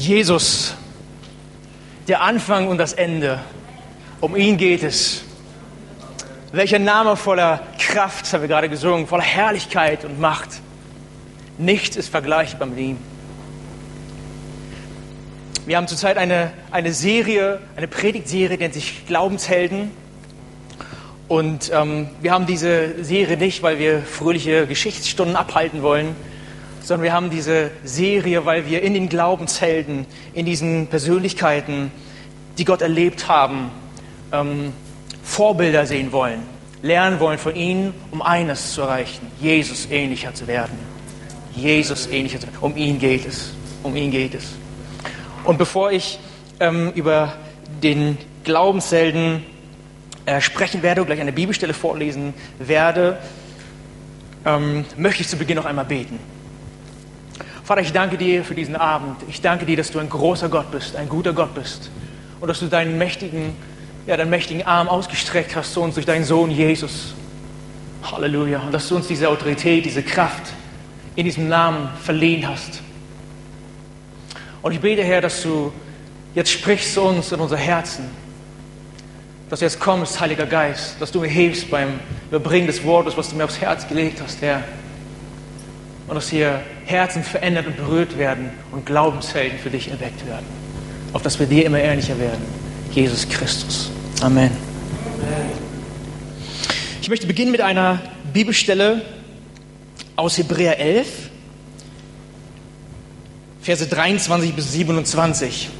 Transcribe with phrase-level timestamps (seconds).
[0.00, 0.74] Jesus,
[2.08, 3.38] der Anfang und das Ende.
[4.22, 5.24] Um ihn geht es.
[6.52, 10.48] Welcher Name voller Kraft, haben wir gerade gesungen, voller Herrlichkeit und Macht.
[11.58, 12.96] Nichts ist vergleichbar mit ihm.
[15.66, 19.90] Wir haben zurzeit eine, eine Serie, eine Predigtserie, die nennt sich Glaubenshelden.
[21.28, 26.16] Und ähm, wir haben diese Serie nicht, weil wir fröhliche Geschichtsstunden abhalten wollen,
[26.82, 31.90] sondern wir haben diese Serie, weil wir in den Glaubenshelden, in diesen Persönlichkeiten,
[32.58, 33.70] die Gott erlebt haben,
[34.32, 34.72] ähm,
[35.22, 36.42] Vorbilder sehen wollen,
[36.82, 40.78] lernen wollen von ihnen, um eines zu erreichen, Jesus ähnlicher zu werden.
[41.54, 42.58] Jesus ähnlicher zu werden.
[42.60, 43.52] Um ihn geht es.
[43.82, 44.52] Um ihn geht es.
[45.44, 46.18] Und bevor ich
[46.58, 47.34] ähm, über
[47.82, 49.44] den Glaubenshelden
[50.26, 53.18] äh, sprechen werde und gleich eine Bibelstelle vorlesen werde,
[54.44, 56.18] ähm, möchte ich zu Beginn noch einmal beten.
[57.70, 59.18] Vater, ich danke dir für diesen Abend.
[59.28, 61.88] Ich danke dir, dass du ein großer Gott bist, ein guter Gott bist
[62.40, 63.52] und dass du deinen mächtigen,
[64.08, 67.14] ja, deinen mächtigen Arm ausgestreckt hast zu uns durch deinen Sohn Jesus.
[68.02, 68.58] Halleluja.
[68.58, 70.52] Und dass du uns diese Autorität, diese Kraft
[71.14, 72.82] in diesem Namen verliehen hast.
[74.62, 75.72] Und ich bete, Herr, dass du
[76.34, 78.10] jetzt sprichst zu uns in unser Herzen.
[79.48, 83.30] Dass du jetzt kommst, Heiliger Geist, dass du mir hilfst beim Überbringen des Wortes, was
[83.30, 84.64] du mir aufs Herz gelegt hast, Herr.
[86.10, 90.44] Und dass hier Herzen verändert und berührt werden und Glaubenshelden für dich erweckt werden.
[91.12, 92.44] Auf dass wir dir immer ähnlicher werden.
[92.90, 93.92] Jesus Christus.
[94.20, 94.50] Amen.
[97.00, 98.00] Ich möchte beginnen mit einer
[98.32, 99.02] Bibelstelle
[100.16, 101.30] aus Hebräer 11.
[103.62, 105.70] Verse 23 bis 27.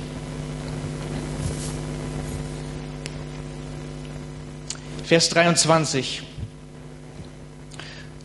[5.04, 6.22] Vers 23.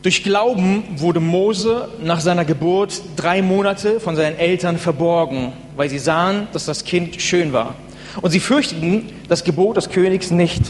[0.06, 5.98] Durch Glauben wurde Mose nach seiner Geburt drei Monate von seinen Eltern verborgen, weil sie
[5.98, 7.74] sahen, dass das Kind schön war.
[8.22, 10.62] Und sie fürchteten das Gebot des Königs nicht.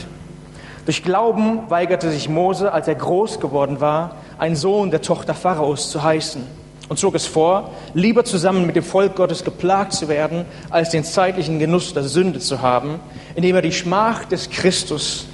[0.86, 5.92] Durch Glauben weigerte sich Mose, als er groß geworden war, ein Sohn der Tochter Pharaos
[5.92, 6.42] zu heißen
[6.88, 11.04] und zog es vor, lieber zusammen mit dem Volk Gottes geplagt zu werden, als den
[11.04, 13.02] zeitlichen Genuss der Sünde zu haben,
[13.36, 15.26] indem er die Schmach des Christus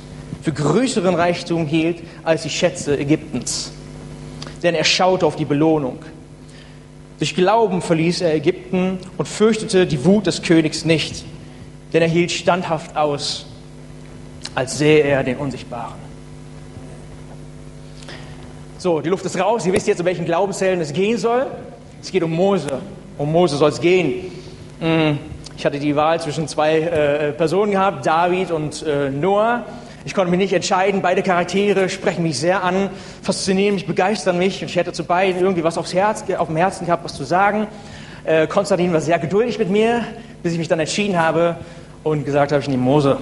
[0.41, 3.73] für größeren Reichtum hielt als die Schätze Ägyptens.
[4.63, 5.99] Denn er schaute auf die Belohnung.
[7.19, 11.23] Durch Glauben verließ er Ägypten und fürchtete die Wut des Königs nicht,
[11.93, 13.45] denn er hielt standhaft aus,
[14.55, 16.01] als sähe er den Unsichtbaren.
[18.79, 19.63] So, die Luft ist raus.
[19.67, 21.45] Ihr wisst jetzt, um welchen Glaubenshelden es gehen soll.
[22.01, 22.79] Es geht um Mose.
[23.19, 24.31] Um Mose soll es gehen.
[24.79, 25.19] Hm,
[25.55, 29.63] ich hatte die Wahl zwischen zwei äh, Personen gehabt, David und äh, Noah.
[30.03, 31.03] Ich konnte mich nicht entscheiden.
[31.03, 32.89] Beide Charaktere sprechen mich sehr an,
[33.21, 34.61] faszinieren mich, begeistern mich.
[34.61, 37.23] Und ich hätte zu beiden irgendwie was aufs Herz, auf dem Herzen gehabt, was zu
[37.23, 37.67] sagen.
[38.23, 40.03] Äh, Konstantin war sehr geduldig mit mir,
[40.41, 41.55] bis ich mich dann entschieden habe
[42.03, 43.17] und gesagt habe, ich nehme Mose.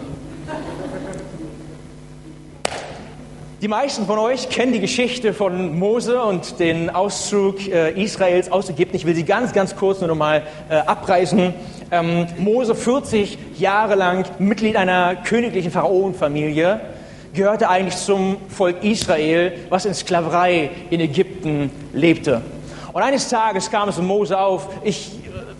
[3.62, 8.70] Die meisten von euch kennen die Geschichte von Mose und den Auszug äh, Israels aus
[8.70, 8.96] Ägypten.
[8.96, 11.54] Ich will sie ganz, ganz kurz nur noch mal äh, abreißen.
[11.92, 16.80] Ähm, Mose, 40 Jahre lang Mitglied einer königlichen Pharaonenfamilie,
[17.34, 22.42] gehörte eigentlich zum Volk Israel, was in Sklaverei in Ägypten lebte.
[22.94, 25.14] Und eines Tages kam es in Mose auf, ich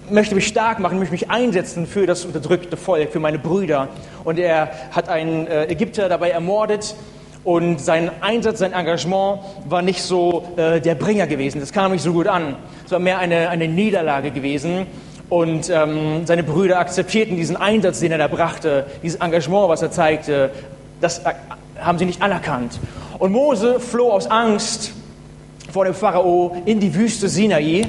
[0.10, 3.88] äh, möchte mich stark machen, möchte mich einsetzen für das unterdrückte Volk, für meine Brüder.
[4.24, 6.96] Und er hat einen äh, Ägypter dabei ermordet
[7.44, 11.60] und sein Einsatz, sein Engagement war nicht so äh, der Bringer gewesen.
[11.60, 12.56] Das kam nicht so gut an.
[12.86, 14.86] Es war mehr eine, eine Niederlage gewesen.
[15.30, 19.92] Und ähm, seine Brüder akzeptierten diesen Einsatz, den er da brachte, dieses Engagement, was er
[19.92, 20.50] zeigte,
[21.02, 21.34] das äh,
[21.80, 22.80] haben sie nicht anerkannt.
[23.20, 24.92] Und Mose floh aus Angst
[25.72, 27.88] vor dem Pharao in die Wüste Sinai.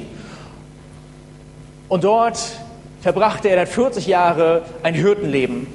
[1.88, 2.38] Und dort
[3.00, 5.66] verbrachte er dann 40 Jahre ein Hirtenleben.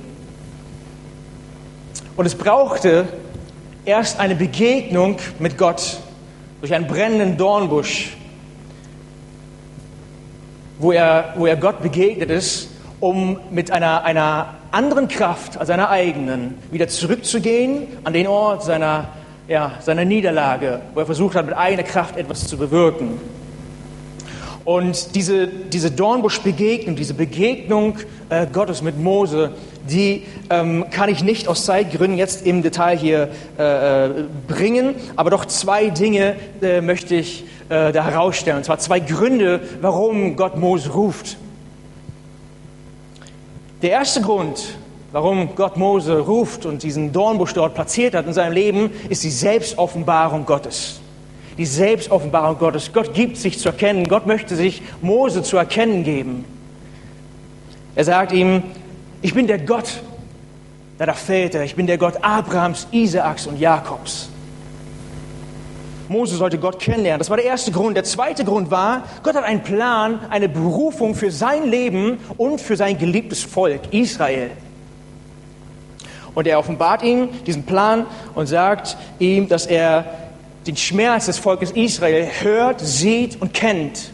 [2.15, 3.07] Und es brauchte
[3.85, 5.97] erst eine Begegnung mit Gott
[6.61, 8.15] durch einen brennenden Dornbusch,
[10.79, 15.89] wo er, wo er Gott begegnet ist, um mit einer, einer anderen Kraft als seiner
[15.89, 19.09] eigenen wieder zurückzugehen an den Ort seiner,
[19.47, 23.19] ja, seiner Niederlage, wo er versucht hat, mit eigener Kraft etwas zu bewirken.
[24.65, 27.99] Und diese, diese Dornbusch-Begegnung, diese Begegnung
[28.29, 29.51] äh, Gottes mit Mose,
[29.87, 33.29] die ähm, kann ich nicht aus Zeitgründen jetzt im Detail hier
[33.59, 34.09] äh, äh,
[34.47, 38.57] bringen, aber doch zwei Dinge äh, möchte ich äh, da herausstellen.
[38.57, 41.37] Und zwar zwei Gründe, warum Gott Mose ruft.
[43.81, 44.77] Der erste Grund,
[45.11, 49.29] warum Gott Mose ruft und diesen Dornbusch dort platziert hat in seinem Leben, ist die
[49.29, 50.99] Selbstoffenbarung Gottes
[51.57, 52.91] die Selbstoffenbarung Gottes.
[52.91, 54.05] Gott gibt sich zu erkennen.
[54.07, 56.45] Gott möchte sich Mose zu erkennen geben.
[57.95, 58.63] Er sagt ihm,
[59.21, 60.01] ich bin der Gott
[60.97, 64.29] deiner Väter, ich bin der Gott Abrahams, Isaaks und Jakobs.
[66.09, 67.19] Mose sollte Gott kennenlernen.
[67.19, 67.95] Das war der erste Grund.
[67.95, 72.75] Der zweite Grund war, Gott hat einen Plan, eine Berufung für sein Leben und für
[72.75, 74.51] sein geliebtes Volk, Israel.
[76.33, 80.05] Und er offenbart ihm diesen Plan und sagt ihm, dass er
[80.67, 84.11] den Schmerz des Volkes Israel hört, sieht und kennt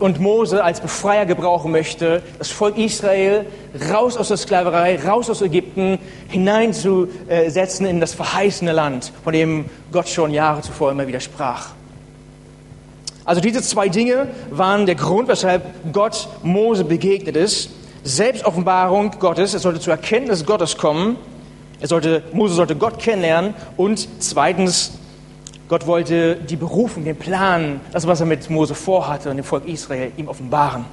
[0.00, 3.46] und, Mose als Befreier gebrauchen möchte, das Volk Israel
[3.90, 5.98] raus aus der Sklaverei, raus aus Ägypten,
[6.28, 11.70] hineinzusetzen in das verheißene Land, von dem Gott schon Jahre zuvor immer wieder sprach.
[13.24, 17.70] Also diese zwei Dinge waren der Grund, weshalb Gott Mose begegnet ist.
[18.04, 21.16] Selbstoffenbarung Gottes, er sollte zur Erkenntnis Gottes kommen,
[21.80, 24.92] er sollte, Mose sollte Gott kennenlernen und zweitens
[25.72, 29.66] Gott wollte die Berufung, den Plan, das, was er mit Mose vorhatte und dem Volk
[29.66, 30.84] Israel, ihm offenbaren.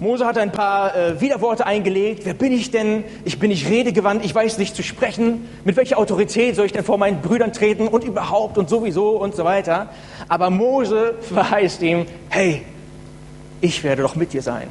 [0.00, 2.22] Mose hat ein paar äh, Widerworte eingelegt.
[2.24, 3.04] Wer bin ich denn?
[3.24, 5.48] Ich bin nicht redegewandt, ich weiß nicht zu sprechen.
[5.64, 9.36] Mit welcher Autorität soll ich denn vor meinen Brüdern treten und überhaupt und sowieso und
[9.36, 9.88] so weiter?
[10.26, 12.62] Aber Mose verheißt ihm, hey,
[13.60, 14.66] ich werde doch mit dir sein.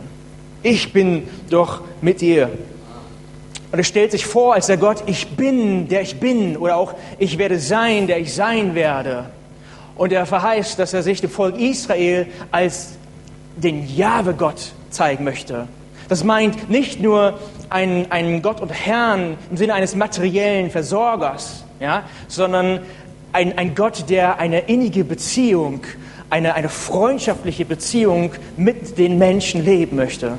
[0.62, 2.50] Ich bin doch mit dir.
[3.76, 6.94] Und er stellt sich vor als der Gott, ich bin, der ich bin, oder auch
[7.20, 9.26] ich werde sein, der ich sein werde.
[9.98, 12.94] Und er verheißt, dass er sich dem Volk Israel als
[13.58, 15.68] den Jahwe-Gott zeigen möchte.
[16.08, 17.38] Das meint nicht nur
[17.70, 22.80] einen, einen Gott und Herrn im Sinne eines materiellen Versorgers, ja, sondern
[23.34, 25.82] ein, ein Gott, der eine innige Beziehung,
[26.30, 30.38] eine, eine freundschaftliche Beziehung mit den Menschen leben möchte.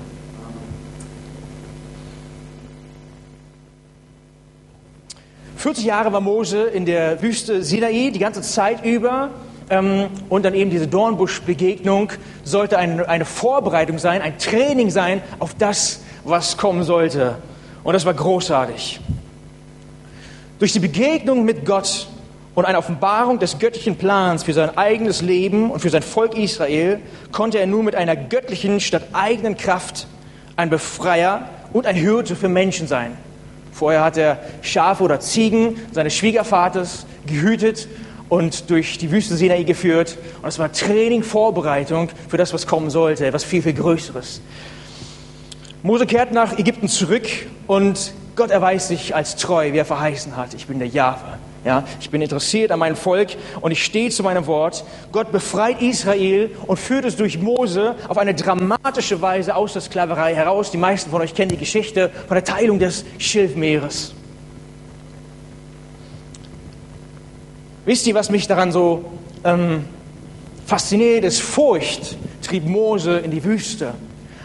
[5.66, 9.30] 40 Jahre war Mose in der Wüste Sinai, die ganze Zeit über.
[9.68, 12.12] Ähm, und dann eben diese Dornbuschbegegnung
[12.44, 17.38] sollte eine, eine Vorbereitung sein, ein Training sein auf das, was kommen sollte.
[17.82, 19.00] Und das war großartig.
[20.60, 22.06] Durch die Begegnung mit Gott
[22.54, 27.00] und eine Offenbarung des göttlichen Plans für sein eigenes Leben und für sein Volk Israel
[27.32, 30.06] konnte er nun mit einer göttlichen statt eigenen Kraft
[30.54, 33.25] ein Befreier und ein Hürde für Menschen sein.
[33.76, 37.88] Vorher hat er Schafe oder Ziegen seines Schwiegervaters gehütet
[38.30, 40.16] und durch die Wüste Sinai geführt.
[40.40, 44.40] Und es war Training, Vorbereitung für das, was kommen sollte, etwas viel, viel Größeres.
[45.82, 47.28] Mose kehrt nach Ägypten zurück
[47.66, 50.54] und Gott erweist sich als treu, wie er verheißen hat.
[50.54, 51.38] Ich bin der Jahwe.
[51.66, 53.30] Ja, ich bin interessiert an meinem Volk
[53.60, 54.84] und ich stehe zu meinem Wort.
[55.10, 60.32] Gott befreit Israel und führt es durch Mose auf eine dramatische Weise aus der Sklaverei
[60.32, 60.70] heraus.
[60.70, 64.14] Die meisten von euch kennen die Geschichte von der Teilung des Schilfmeeres.
[67.84, 69.04] Wisst ihr, was mich daran so
[69.42, 69.86] ähm,
[70.66, 71.40] fasziniert ist?
[71.40, 73.94] Furcht trieb Mose in die Wüste.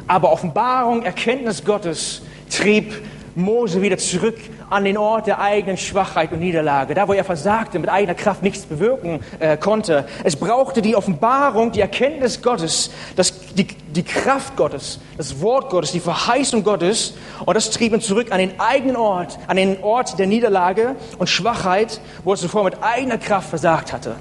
[0.07, 2.95] Aber Offenbarung, Erkenntnis Gottes trieb
[3.35, 4.37] Mose wieder zurück
[4.69, 8.43] an den Ort der eigenen Schwachheit und Niederlage, da wo er versagte, mit eigener Kraft
[8.43, 10.05] nichts bewirken äh, konnte.
[10.23, 15.91] Es brauchte die Offenbarung, die Erkenntnis Gottes, das, die, die Kraft Gottes, das Wort Gottes,
[15.91, 20.19] die Verheißung Gottes und das trieb ihn zurück an den eigenen Ort, an den Ort
[20.19, 24.15] der Niederlage und Schwachheit, wo er zuvor mit eigener Kraft versagt hatte.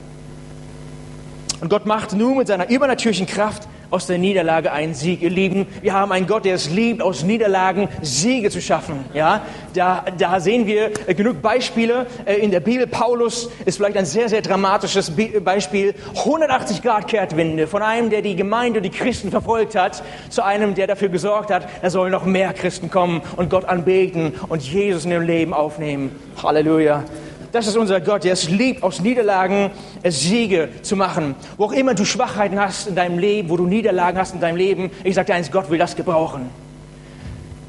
[1.60, 5.22] Und Gott machte nun mit seiner übernatürlichen Kraft aus der Niederlage einen Sieg.
[5.22, 9.04] Ihr Lieben, wir haben einen Gott, der es liebt, aus Niederlagen Siege zu schaffen.
[9.14, 9.42] Ja,
[9.74, 12.86] da, da sehen wir äh, genug Beispiele äh, in der Bibel.
[12.86, 15.12] Paulus ist vielleicht ein sehr, sehr dramatisches
[15.44, 15.94] Beispiel.
[16.16, 20.86] 180 Grad Kehrtwinde von einem, der die Gemeinde, die Christen verfolgt hat, zu einem, der
[20.86, 25.10] dafür gesorgt hat, da sollen noch mehr Christen kommen und Gott anbeten und Jesus in
[25.10, 26.10] ihrem Leben aufnehmen.
[26.42, 27.04] Halleluja.
[27.52, 29.70] Das ist unser Gott, der es liebt, aus Niederlagen
[30.04, 31.34] Siege zu machen.
[31.56, 34.56] Wo auch immer du Schwachheiten hast in deinem Leben, wo du Niederlagen hast in deinem
[34.56, 36.48] Leben, ich sage dir eins, Gott will das gebrauchen.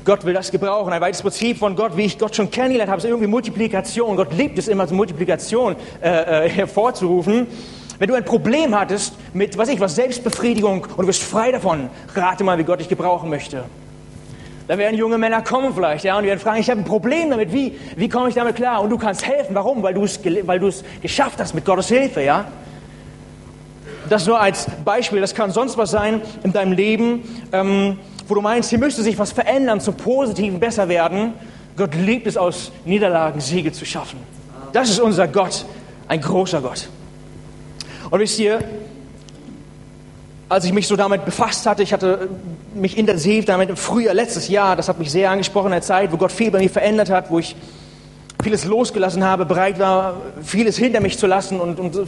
[0.05, 0.93] Gott will das gebrauchen.
[0.93, 4.15] Ein weiteres Prinzip von Gott, wie ich Gott schon kennengelernt habe, ist irgendwie Multiplikation.
[4.15, 7.47] Gott liebt es immer, Multiplikation äh, äh, hervorzurufen.
[7.97, 11.89] Wenn du ein Problem hattest mit, was ich, was Selbstbefriedigung und du bist frei davon,
[12.15, 13.63] rate mal, wie Gott dich gebrauchen möchte.
[14.72, 17.30] Da werden junge Männer kommen vielleicht, ja, und die werden fragen, ich habe ein Problem
[17.30, 18.82] damit, wie, wie komme ich damit klar?
[18.82, 19.54] Und du kannst helfen.
[19.54, 19.84] Warum?
[19.84, 20.62] Weil du es, weil
[21.01, 22.46] geschafft hast mit Gottes Hilfe, ja.
[24.08, 28.00] Das nur als Beispiel, das kann sonst was sein in deinem Leben, ähm,
[28.30, 31.34] wo du meinst, hier müsste sich was verändern, zum Positiven besser werden.
[31.75, 34.20] Gott liebt es, aus Niederlagen Siege zu schaffen.
[34.72, 35.66] Das ist unser Gott,
[36.08, 36.88] ein großer Gott.
[38.10, 38.63] Und wisst ihr,
[40.51, 42.27] als ich mich so damit befasst hatte, ich hatte
[42.75, 46.12] mich intensiv damit im Frühjahr letztes Jahr, das hat mich sehr angesprochen in der Zeit,
[46.12, 47.55] wo Gott viel bei mir verändert hat, wo ich
[48.43, 52.01] vieles losgelassen habe, bereit war, vieles hinter mich zu lassen und, und äh,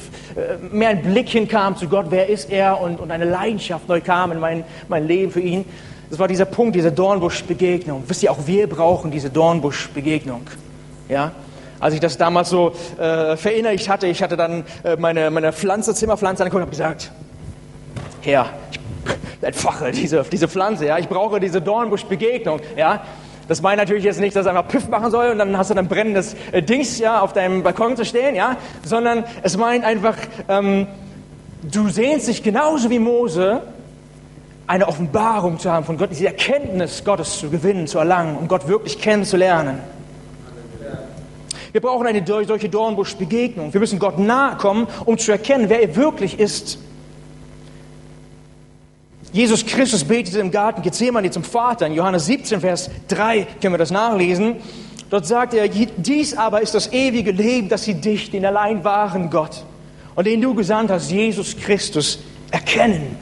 [0.74, 4.34] mehr ein Blick hinkam zu Gott, wer ist er und, und eine Leidenschaft neu kam
[4.34, 5.64] in mein, mein Leben für ihn.
[6.10, 8.04] Das war dieser Punkt, diese Dornbusch-Begegnung.
[8.08, 10.42] Wisst ihr, auch wir brauchen diese Dornbusch-Begegnung.
[11.08, 11.32] Ja?
[11.80, 15.96] Als ich das damals so äh, verinnerlicht hatte, ich hatte dann äh, meine, meine Pflanze,
[15.96, 17.12] Zimmerpflanze angeguckt und habe gesagt,
[18.24, 18.80] Herr, ich
[19.42, 23.04] entfache diese, diese Pflanze, ja, ich brauche diese Dornbusch-Begegnung, ja.
[23.50, 25.76] Das meint natürlich jetzt nicht, dass es einfach Piff machen soll und dann hast du
[25.76, 30.16] ein brennendes äh, Dings ja, auf deinem Balkon zu stehen, ja, sondern es meint einfach,
[30.48, 30.88] ähm,
[31.62, 33.62] du sehnst dich genauso wie Mose,
[34.66, 38.70] eine Offenbarung zu haben von Gott, diese Erkenntnis Gottes zu gewinnen, zu erlangen, um Gott
[38.70, 39.80] wirklich kennenzulernen.
[41.74, 43.74] Wir brauchen eine solche Dornbusch-Begegnung.
[43.74, 46.80] Wir müssen Gott nahe kommen, um zu erkennen, wer er wirklich ist.
[49.34, 51.88] Jesus Christus betete im Garten Gethsemane zum Vater.
[51.88, 54.58] In Johannes 17, Vers 3 können wir das nachlesen.
[55.10, 59.32] Dort sagt er, dies aber ist das ewige Leben, dass sie dich, den allein wahren
[59.32, 59.66] Gott
[60.14, 62.20] und den du gesandt hast, Jesus Christus,
[62.52, 63.16] erkennen.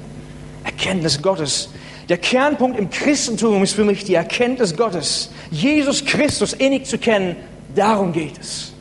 [0.65, 1.69] Erkenntnis Gottes.
[2.09, 5.31] Der Kernpunkt im Christentum ist für mich die Erkenntnis Gottes.
[5.49, 7.37] Jesus Christus innig zu kennen,
[7.73, 8.73] darum geht es.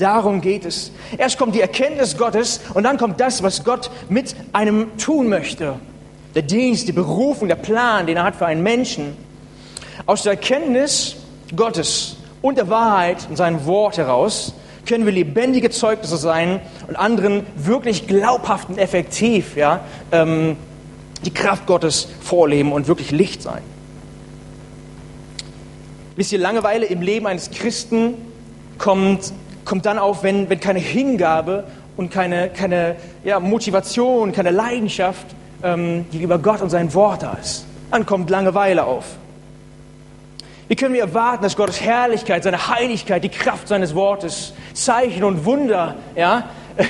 [0.00, 0.90] Darum geht es.
[1.16, 5.78] Erst kommt die Erkenntnis Gottes und dann kommt das, was Gott mit einem tun möchte
[6.34, 9.16] der Dienst, die Berufung, der Plan, den er hat für einen Menschen,
[10.06, 11.16] aus der Erkenntnis
[11.54, 14.54] Gottes und der Wahrheit und seinem Wort heraus
[14.86, 20.56] können wir lebendige Zeugnisse sein und anderen wirklich glaubhaft und effektiv ja, ähm,
[21.24, 23.62] die Kraft Gottes vorleben und wirklich Licht sein.
[26.16, 28.14] Wisst ihr, Langeweile im Leben eines Christen
[28.78, 29.32] kommt,
[29.64, 31.64] kommt dann auf, wenn, wenn keine Hingabe
[31.96, 35.26] und keine, keine ja, Motivation, keine Leidenschaft
[35.62, 37.64] ähm, gegenüber Gott und sein Wort da ist.
[37.90, 39.04] Dann kommt Langeweile auf.
[40.68, 45.44] Wie können wir erwarten, dass Gottes Herrlichkeit, seine Heiligkeit, die Kraft seines Wortes, Zeichen und
[45.44, 46.44] Wunder, ja,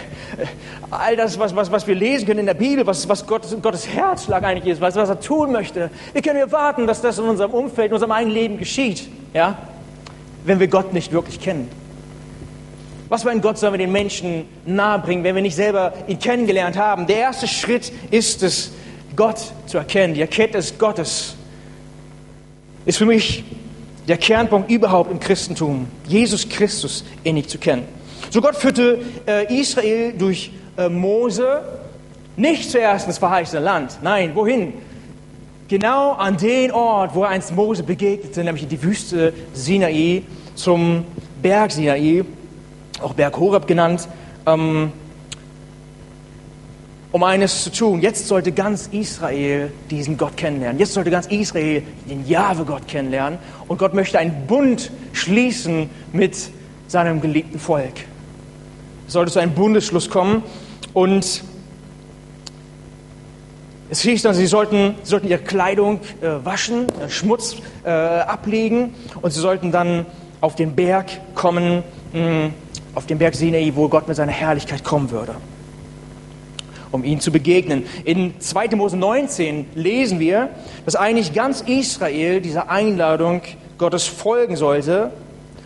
[0.91, 3.89] all das, was, was, was wir lesen können in der Bibel, was, was Gottes, Gottes
[3.89, 7.25] Herzschlag eigentlich ist, was, was er tun möchte, wie können wir erwarten, dass das in
[7.25, 9.59] unserem Umfeld, in unserem eigenen Leben geschieht, ja,
[10.45, 11.69] wenn wir Gott nicht wirklich kennen?
[13.13, 16.79] Was für ein Gott sollen wir den Menschen nahebringen, wenn wir nicht selber ihn kennengelernt
[16.79, 17.07] haben?
[17.07, 18.73] Der erste Schritt ist es,
[19.15, 20.15] Gott zu erkennen.
[20.15, 21.37] Die Erkenntnis Gottes
[22.87, 23.45] ist für mich
[24.09, 25.89] der Kernpunkt überhaupt im Christentum.
[26.09, 27.85] Jesus Christus innig zu kennen.
[28.31, 31.61] So Gott führte äh, Israel durch äh, Mose
[32.39, 33.99] nicht zuerst ins verheißene Land.
[34.01, 34.73] Nein, wohin?
[35.69, 40.23] Genau an den Ort, wo er einst Mose begegnete, nämlich in die Wüste Sinai,
[40.55, 41.05] zum
[41.43, 42.25] Berg Sinai
[43.03, 44.09] auch Berg Horeb genannt,
[44.47, 44.93] ähm,
[47.13, 48.01] um eines zu tun.
[48.01, 50.79] Jetzt sollte ganz Israel diesen Gott kennenlernen.
[50.79, 53.39] Jetzt sollte ganz Israel den Jahwe-Gott kennenlernen.
[53.69, 56.37] Und Gott möchte einen Bund schließen mit
[56.89, 57.93] seinem geliebten Volk.
[59.07, 60.43] Es sollte zu einem Bundesschluss kommen.
[60.95, 61.45] Und
[63.93, 68.95] es hieß dann, sie sollten, sie sollten ihre Kleidung äh, waschen, äh, Schmutz äh, ablegen
[69.21, 70.07] und sie sollten dann
[70.41, 71.83] auf den Berg kommen,
[72.15, 72.53] mh,
[72.95, 75.35] auf dem Berg Sinai, wo Gott mit seiner Herrlichkeit kommen würde,
[76.91, 77.85] um ihm zu begegnen.
[78.05, 78.77] In 2.
[78.77, 80.51] Mose 19 lesen wir,
[80.85, 83.43] dass eigentlich ganz Israel dieser Einladung
[83.79, 85.11] Gottes folgen sollte,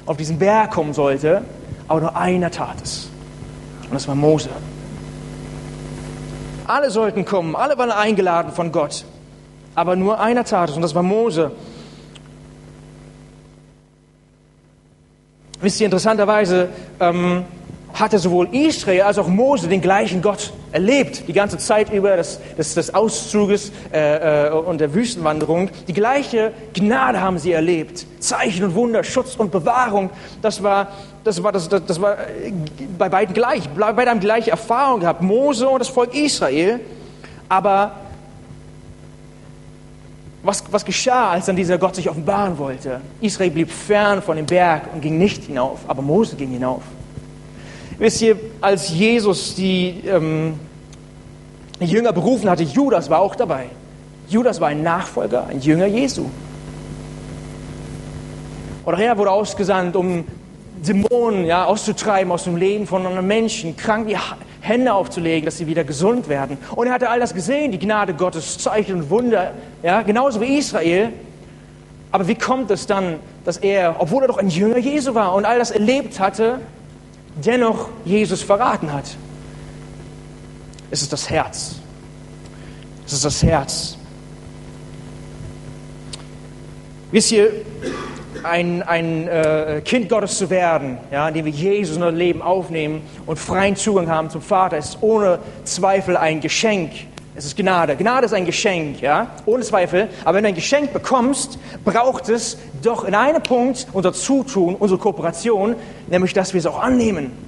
[0.07, 1.43] auf diesen Berg kommen sollte,
[1.89, 3.09] aber nur einer tat es.
[3.85, 4.51] Und das war Mose.
[6.67, 9.05] Alle sollten kommen, alle waren eingeladen von Gott,
[9.75, 11.53] aber nur einer tat es und das war Mose.
[15.61, 16.69] Wisst ihr, interessanterweise
[17.01, 17.45] ähm,
[17.95, 22.41] hatte sowohl Israel als auch Mose den gleichen Gott erlebt, die ganze Zeit über des,
[22.59, 25.71] des, des Auszuges äh, äh, und der Wüstenwanderung.
[25.89, 28.07] Die gleiche Gnade haben sie erlebt.
[28.21, 30.11] Zeichen und Wunder, Schutz und Bewahrung,
[30.43, 30.89] das war,
[31.25, 32.53] das war, das, das, das war äh,
[32.99, 33.67] bei beiden gleich.
[33.71, 36.81] Bei beiden haben gleiche Erfahrung gehabt, Mose und das Volk Israel.
[37.49, 37.93] Aber
[40.47, 43.01] was, was geschah, als dann dieser Gott sich offenbaren wollte?
[43.21, 46.83] Israel blieb fern von dem Berg und ging nicht hinauf, aber Mose ging hinauf.
[47.99, 50.61] Wisst ihr, als Jesus die, ähm,
[51.81, 53.67] die Jünger berufen hatte, Judas war auch dabei.
[54.29, 56.27] Judas war ein Nachfolger, ein Jünger Jesu.
[58.85, 60.25] Oder er wurde ausgesandt, um
[60.87, 64.17] Dämonen ja, auszutreiben aus dem Leben von anderen Menschen, krank die
[64.67, 66.59] Hände aufzulegen, dass sie wieder gesund werden.
[66.75, 70.59] Und er hatte all das gesehen, die Gnade Gottes, Zeichen und Wunder, ja, genauso wie
[70.59, 71.13] Israel.
[72.11, 75.45] Aber wie kommt es dann, dass er, obwohl er doch ein Jünger Jesu war und
[75.45, 76.61] all das erlebt hatte,
[77.45, 79.17] dennoch Jesus verraten hat?
[80.91, 81.77] Es ist das Herz.
[83.07, 83.97] Es ist das Herz.
[87.11, 87.51] Wisst ihr,
[88.45, 93.03] ein, ein äh, Kind Gottes zu werden, ja, indem wir Jesus in unser Leben aufnehmen
[93.27, 96.93] und freien Zugang haben zum Vater, ist ohne Zweifel ein Geschenk.
[97.35, 97.97] Es ist Gnade.
[97.97, 100.09] Gnade ist ein Geschenk, ja, ohne Zweifel.
[100.25, 104.99] Aber wenn du ein Geschenk bekommst, braucht es doch in einem Punkt unser Zutun, unsere
[104.99, 105.77] Kooperation,
[106.09, 107.46] nämlich, dass wir es auch annehmen.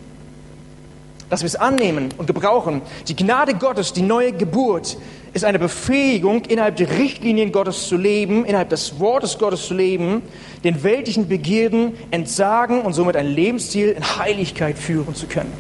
[1.31, 2.81] Dass wir es annehmen und gebrauchen.
[3.07, 4.97] Die Gnade Gottes, die neue Geburt,
[5.35, 10.23] ist eine Befähigung, innerhalb der Richtlinien Gottes zu leben, innerhalb des Wortes Gottes zu leben,
[10.65, 15.53] den weltlichen Begierden entsagen und somit ein Lebensstil in Heiligkeit führen zu können.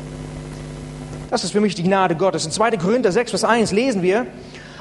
[1.30, 2.46] Das ist für mich die Gnade Gottes.
[2.46, 2.72] In 2.
[2.78, 4.26] Korinther 6, Vers 1 lesen wir,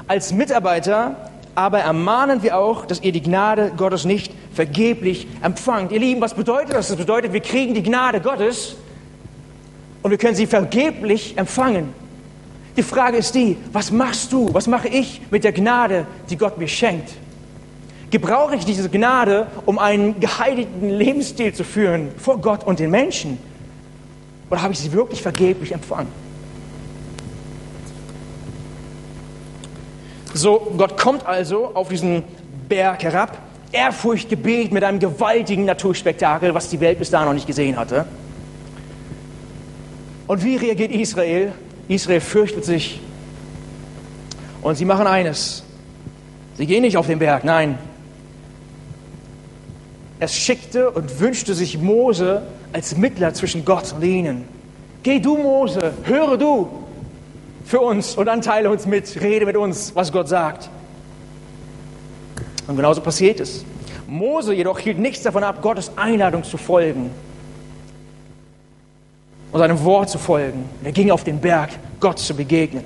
[0.08, 5.92] als Mitarbeiter aber ermahnen wir auch, dass ihr die Gnade Gottes nicht vergeblich empfangt.
[5.92, 6.90] Ihr Lieben, was bedeutet das?
[6.90, 8.76] Das bedeutet, wir kriegen die Gnade Gottes
[10.02, 11.94] und wir können sie vergeblich empfangen.
[12.76, 16.58] Die Frage ist die, was machst du, was mache ich mit der Gnade, die Gott
[16.58, 17.10] mir schenkt?
[18.12, 23.38] Gebrauche ich diese Gnade, um einen geheiligten Lebensstil zu führen vor Gott und den Menschen?
[24.50, 26.08] Oder habe ich sie wirklich vergeblich empfangen?
[30.34, 32.24] So, Gott kommt also auf diesen
[32.70, 33.40] Berg herab,
[33.72, 38.06] Ehrfurcht gebildet mit einem gewaltigen Naturspektakel, was die Welt bis dahin noch nicht gesehen hatte.
[40.28, 41.54] Und wie reagiert Israel?
[41.88, 43.00] Israel fürchtet sich.
[44.62, 45.64] Und sie machen eines.
[46.58, 47.78] Sie gehen nicht auf den Berg, nein.
[50.20, 52.42] Es schickte und wünschte sich Mose
[52.74, 54.46] als Mittler zwischen Gott und ihnen.
[55.04, 56.68] Geh du, Mose, höre du
[57.64, 60.70] für uns und dann teile uns mit, rede mit uns, was Gott sagt.
[62.68, 63.64] Und genauso passiert es.
[64.08, 67.12] Mose jedoch hielt nichts davon ab, Gottes Einladung zu folgen
[69.52, 70.70] und seinem Wort zu folgen.
[70.84, 72.84] Er ging auf den Berg, Gott zu begegnen.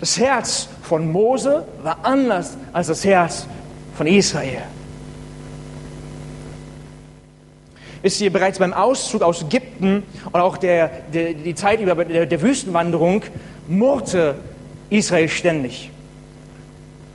[0.00, 3.46] Das Herz von Mose war anders als das Herz
[3.96, 4.62] von Israel.
[8.02, 12.26] Wisst ihr, bereits beim Auszug aus Ägypten und auch der, der, die Zeit über der,
[12.26, 13.22] der Wüstenwanderung
[13.66, 14.34] murrte
[14.90, 15.90] Israel ständig.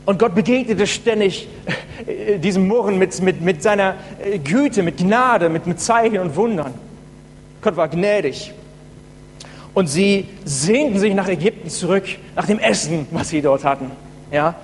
[0.07, 1.47] Und Gott begegnete ständig
[2.07, 6.35] äh, diesem Murren mit, mit, mit seiner äh, Güte, mit Gnade, mit, mit Zeichen und
[6.35, 6.73] Wundern.
[7.61, 8.53] Gott war gnädig.
[9.73, 13.91] Und sie sehnten sich nach Ägypten zurück, nach dem Essen, was sie dort hatten.
[14.31, 14.55] Ja?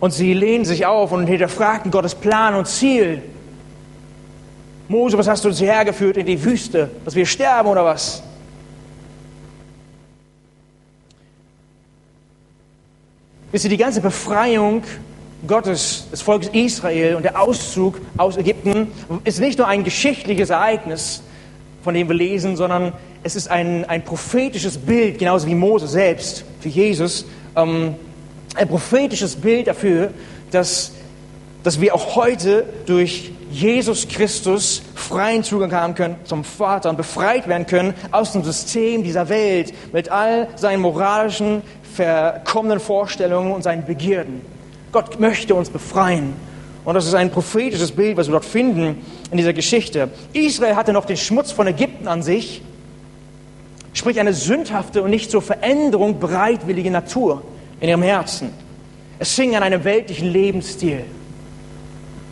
[0.00, 3.22] Und sie lehnten sich auf und hinterfragten Gottes Plan und Ziel.
[4.88, 6.90] Mose, was hast du uns hergeführt in die Wüste?
[7.04, 8.22] Dass wir sterben oder was?
[13.52, 14.82] Wisst ihr, die ganze Befreiung
[15.46, 18.88] Gottes, des Volkes Israel und der Auszug aus Ägypten
[19.24, 21.22] ist nicht nur ein geschichtliches Ereignis,
[21.82, 22.92] von dem wir lesen, sondern
[23.22, 27.94] es ist ein, ein prophetisches Bild, genauso wie Mose selbst für Jesus, ähm,
[28.54, 30.10] ein prophetisches Bild dafür,
[30.50, 30.92] dass,
[31.62, 37.48] dass wir auch heute durch Jesus Christus freien Zugang haben können zum Vater und befreit
[37.48, 41.62] werden können aus dem System dieser Welt mit all seinen moralischen,
[41.94, 44.40] verkommenen Vorstellungen und seinen Begierden.
[44.90, 46.34] Gott möchte uns befreien
[46.84, 50.10] und das ist ein prophetisches Bild, was wir dort finden in dieser Geschichte.
[50.32, 52.62] Israel hatte noch den Schmutz von Ägypten an sich,
[53.92, 57.42] sprich eine sündhafte und nicht zur Veränderung bereitwillige Natur
[57.80, 58.50] in ihrem Herzen.
[59.18, 61.04] Es fing an einem weltlichen Lebensstil.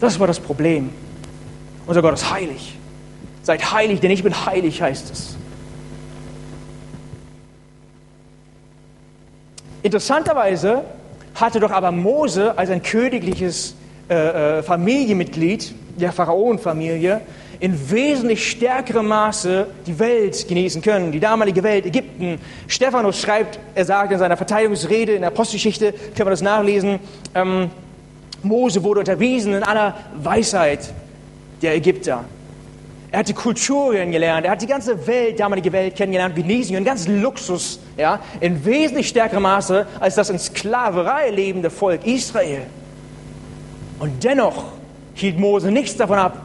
[0.01, 0.91] Das war das Problem.
[1.87, 2.77] Unser Gott ist heilig.
[3.43, 5.37] Seid heilig, denn ich bin heilig, heißt es.
[9.83, 10.83] Interessanterweise
[11.35, 13.75] hatte doch aber Mose als ein königliches
[14.11, 17.21] äh, äh, Familienmitglied der Pharaonenfamilie
[17.61, 22.41] in wesentlich stärkerem Maße die Welt genießen können, die damalige Welt, Ägypten.
[22.67, 26.99] Stephanus schreibt, er sagt in seiner Verteidigungsrede in der Postgeschichte, können wir das nachlesen,
[27.37, 27.71] ähm,
[28.43, 30.93] Mose wurde unterwiesen in aller Weisheit
[31.63, 32.25] der Ägypter.
[33.13, 36.85] Er hat die Kultur kennengelernt, er hat die ganze Welt, damalige Welt kennengelernt, genießen einen
[36.85, 42.63] ganzen Luxus, ja, in wesentlich stärkerem Maße als das in Sklaverei lebende Volk Israel.
[44.01, 44.65] Und dennoch
[45.15, 46.43] hielt Mose nichts davon ab,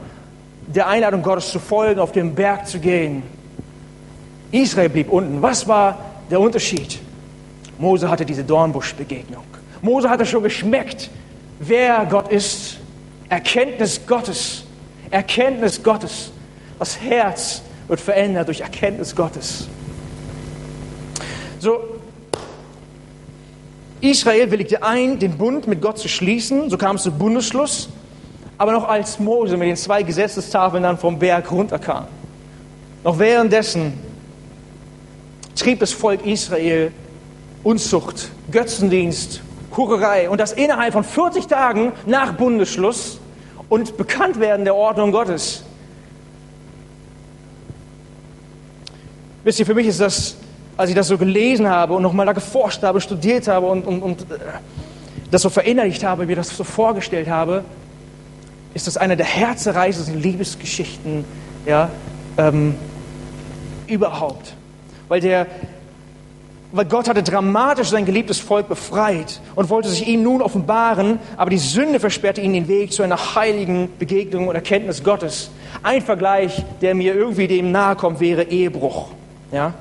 [0.68, 3.24] der Einladung Gottes zu folgen, auf den Berg zu gehen.
[4.52, 5.42] Israel blieb unten.
[5.42, 5.98] Was war
[6.30, 7.00] der Unterschied?
[7.80, 9.44] Mose hatte diese Dornbuschbegegnung.
[9.82, 11.10] Mose hatte schon geschmeckt,
[11.60, 12.78] wer Gott ist.
[13.30, 14.66] Erkenntnis Gottes.
[15.10, 16.32] Erkenntnis Gottes.
[16.78, 19.68] Das Herz wird verändert durch Erkenntnis Gottes.
[21.60, 21.80] So,
[24.02, 27.90] Israel willigte ein, den Bund mit Gott zu schließen, so kam es zu Bundesschluss,
[28.58, 32.08] aber noch als Mose mit den zwei Gesetzestafeln dann vom Berg runterkam.
[33.04, 33.94] Noch währenddessen
[35.56, 36.92] trieb das Volk Israel
[37.64, 39.42] Unzucht, Götzendienst,
[39.76, 43.20] Hurerei und das innerhalb von 40 Tagen nach Bundesschluss
[43.70, 45.64] und bekannt werden der Ordnung Gottes.
[49.44, 50.38] Wisst ihr, für mich ist das,
[50.78, 54.02] als ich das so gelesen habe und nochmal da geforscht habe, studiert habe und, und,
[54.02, 54.38] und äh,
[55.32, 57.64] das so verinnerlicht habe, mir das so vorgestellt habe,
[58.74, 61.24] ist das eine der herzerreißendsten Liebesgeschichten
[61.66, 61.90] ja,
[62.38, 62.76] ähm,
[63.88, 64.54] überhaupt.
[65.08, 65.48] Weil, der,
[66.72, 71.50] weil Gott hatte dramatisch sein geliebtes Volk befreit und wollte sich ihm nun offenbaren, aber
[71.50, 75.52] die Sünde versperrte ihnen den Weg zu einer heiligen Begegnung und Erkenntnis Gottes.
[75.82, 79.08] Ein Vergleich, der mir irgendwie dem nahe kommt, wäre Ehebruch.
[79.54, 79.74] Ja?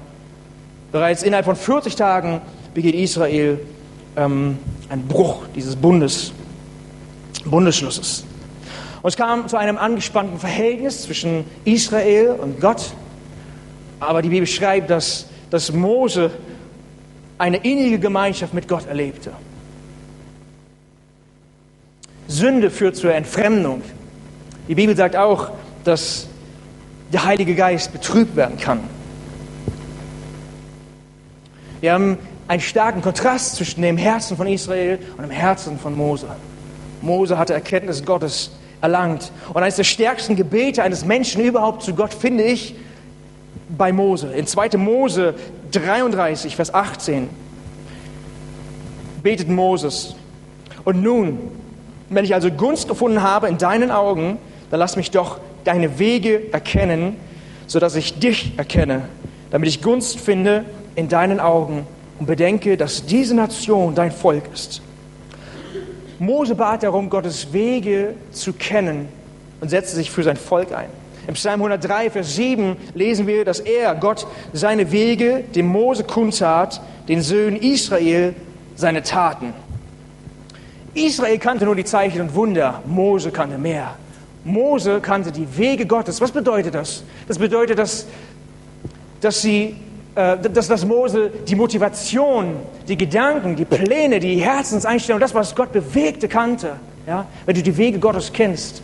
[0.94, 2.40] Bereits innerhalb von 40 Tagen
[2.72, 3.59] begeht Israel
[4.16, 6.33] ähm, einen Bruch dieses Bundes,
[7.44, 8.24] Bundesschlusses.
[9.02, 12.92] Und es kam zu einem angespannten Verhältnis zwischen Israel und Gott.
[13.98, 16.30] Aber die Bibel schreibt, dass, dass Mose
[17.38, 19.33] eine innige Gemeinschaft mit Gott erlebte.
[22.28, 23.83] Sünde führt zur Entfremdung.
[24.68, 25.50] Die Bibel sagt auch,
[25.83, 26.28] dass
[27.12, 28.78] der Heilige Geist betrübt werden kann.
[31.85, 32.16] Wir haben
[32.49, 36.29] einen starken Kontrast zwischen dem Herzen von Israel und dem Herzen von Mose.
[37.03, 39.31] Mose hatte Erkenntnis Gottes erlangt.
[39.53, 42.75] Und eines der stärksten Gebete eines Menschen überhaupt zu Gott finde ich
[43.68, 44.33] bei Mose.
[44.33, 44.79] In 2.
[44.79, 45.35] Mose
[45.73, 47.29] 33, Vers 18
[49.23, 50.14] betet Moses.
[50.85, 51.38] Und nun,
[52.09, 54.38] wenn ich also Gunst gefunden habe in deinen Augen,
[54.70, 57.16] dann lass mich doch deine Wege erkennen,
[57.66, 59.03] sodass ich dich erkenne,
[59.51, 61.87] damit ich Gunst finde in deinen Augen
[62.18, 64.83] und bedenke, dass diese Nation dein Volk ist.
[66.18, 69.09] Mose bat darum, Gottes Wege zu kennen
[69.61, 70.88] und setzte sich für sein Volk ein.
[71.26, 76.80] Im Psalm 103, Vers 7 lesen wir, dass er, Gott, seine Wege dem Mose kundtat,
[77.09, 78.35] den Söhnen Israel
[78.76, 79.54] seine Taten.
[80.94, 83.96] Israel kannte nur die Zeichen und Wunder, Mose kannte mehr.
[84.44, 86.20] Mose kannte die Wege Gottes.
[86.20, 87.02] Was bedeutet das?
[87.26, 88.07] Das bedeutet, dass,
[89.20, 89.76] dass sie
[90.14, 95.72] äh, dass das Mose die Motivation, die Gedanken, die Pläne, die Herzenseinstellung, das, was Gott
[95.72, 96.77] bewegte, kannte.
[97.07, 97.27] Ja?
[97.46, 98.83] Wenn du die Wege Gottes kennst.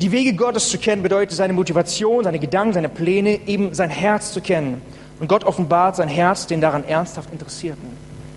[0.00, 4.32] Die Wege Gottes zu kennen bedeutet seine Motivation, seine Gedanken, seine Pläne, eben sein Herz
[4.32, 4.80] zu kennen.
[5.18, 7.90] Und Gott offenbart sein Herz den daran ernsthaft Interessierten.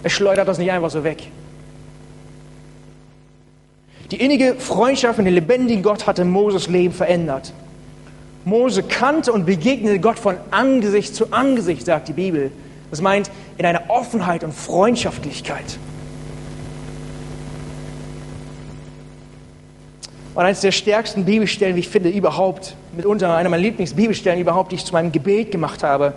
[0.04, 1.30] Er schleudert das nicht einfach so weg.
[4.12, 7.54] Die innige Freundschaft mit dem lebendigen Gott hatte Moses Leben verändert.
[8.46, 12.52] Mose kannte und begegnete Gott von Angesicht zu Angesicht, sagt die Bibel.
[12.92, 15.80] Das meint in einer Offenheit und Freundschaftlichkeit.
[20.36, 24.76] Und eines der stärksten Bibelstellen, wie ich finde, überhaupt, mitunter einer meiner Lieblingsbibelstellen überhaupt, die
[24.76, 26.14] ich zu meinem Gebet gemacht habe,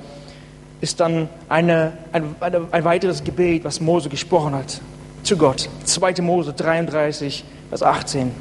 [0.81, 4.81] ist dann eine, ein, ein weiteres Gebet, was Mose gesprochen hat
[5.23, 5.69] zu Gott.
[5.85, 6.23] 2.
[6.23, 8.33] Mose 33, Vers 18.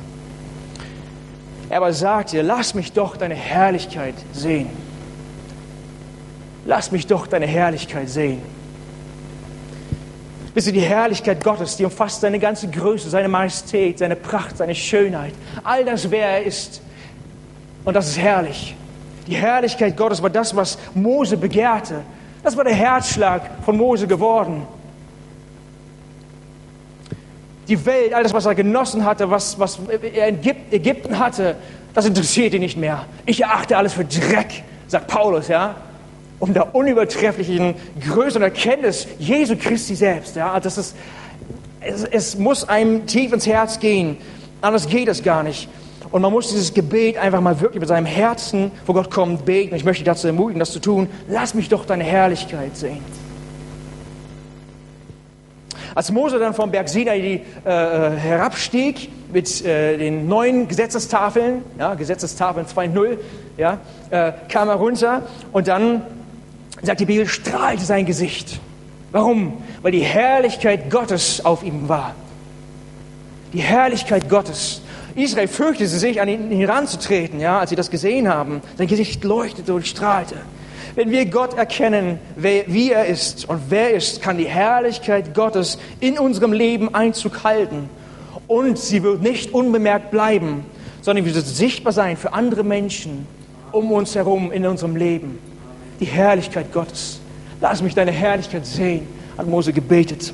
[1.69, 4.69] Er aber sagte, lass mich doch deine Herrlichkeit sehen.
[6.65, 8.41] Lass mich doch deine Herrlichkeit sehen.
[10.53, 14.73] Wisst ihr, die Herrlichkeit Gottes, die umfasst seine ganze Größe, seine Majestät, seine Pracht, seine
[14.73, 15.33] Schönheit.
[15.63, 16.81] All das, wer er ist.
[17.83, 18.75] Und das ist herrlich.
[19.27, 22.03] Die Herrlichkeit Gottes war das, was Mose begehrte.
[22.41, 24.65] Das war der Herzschlag von Mose geworden
[27.67, 30.39] die Welt, all das, was er genossen hatte, was, was er in
[30.71, 31.55] Ägypten hatte,
[31.93, 33.05] das interessiert ihn nicht mehr.
[33.25, 35.75] Ich erachte alles für Dreck, sagt Paulus, ja,
[36.39, 40.35] um der unübertrefflichen Größe und Erkenntnis Jesu Christi selbst.
[40.35, 40.95] Ja, das ist,
[41.79, 44.17] es, es muss einem tief ins Herz gehen,
[44.61, 45.69] anders geht es gar nicht.
[46.11, 49.75] Und man muss dieses Gebet einfach mal wirklich mit seinem Herzen vor Gott kommen, beten.
[49.75, 51.09] Ich möchte dich dazu ermutigen, das zu tun.
[51.27, 53.01] Lass mich doch deine Herrlichkeit sehen.
[55.95, 61.93] Als Mose dann vom Berg Sinai die, äh, herabstieg mit äh, den neuen Gesetzestafeln, ja,
[61.93, 63.17] Gesetzestafeln 2.0,
[63.57, 63.79] ja,
[64.09, 66.01] äh, kam er runter und dann,
[66.81, 68.59] sagt die Bibel, strahlte sein Gesicht.
[69.13, 69.53] Warum?
[69.81, 72.13] Weil die Herrlichkeit Gottes auf ihm war.
[73.53, 74.81] Die Herrlichkeit Gottes.
[75.15, 78.61] Israel fürchtete sich, an ihn heranzutreten, ja, als sie das gesehen haben.
[78.77, 80.35] Sein Gesicht leuchtete und strahlte.
[80.95, 85.33] Wenn wir Gott erkennen, wer, wie er ist und wer er ist, kann die Herrlichkeit
[85.33, 87.89] Gottes in unserem Leben Einzug halten.
[88.47, 90.65] Und sie wird nicht unbemerkt bleiben,
[91.01, 93.27] sondern wird sichtbar sein für andere Menschen
[93.73, 95.37] um uns herum in unserem Leben.
[95.99, 97.19] Die Herrlichkeit Gottes.
[97.59, 99.05] Lass mich deine Herrlichkeit sehen,
[99.37, 100.33] hat Mose gebetet.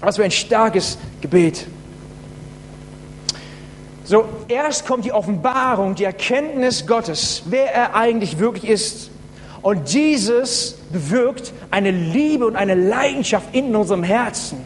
[0.00, 1.66] Was für ein starkes Gebet.
[4.04, 9.10] So, erst kommt die Offenbarung, die Erkenntnis Gottes, wer er eigentlich wirklich ist.
[9.68, 14.64] Und Jesus bewirkt eine Liebe und eine Leidenschaft in unserem Herzen.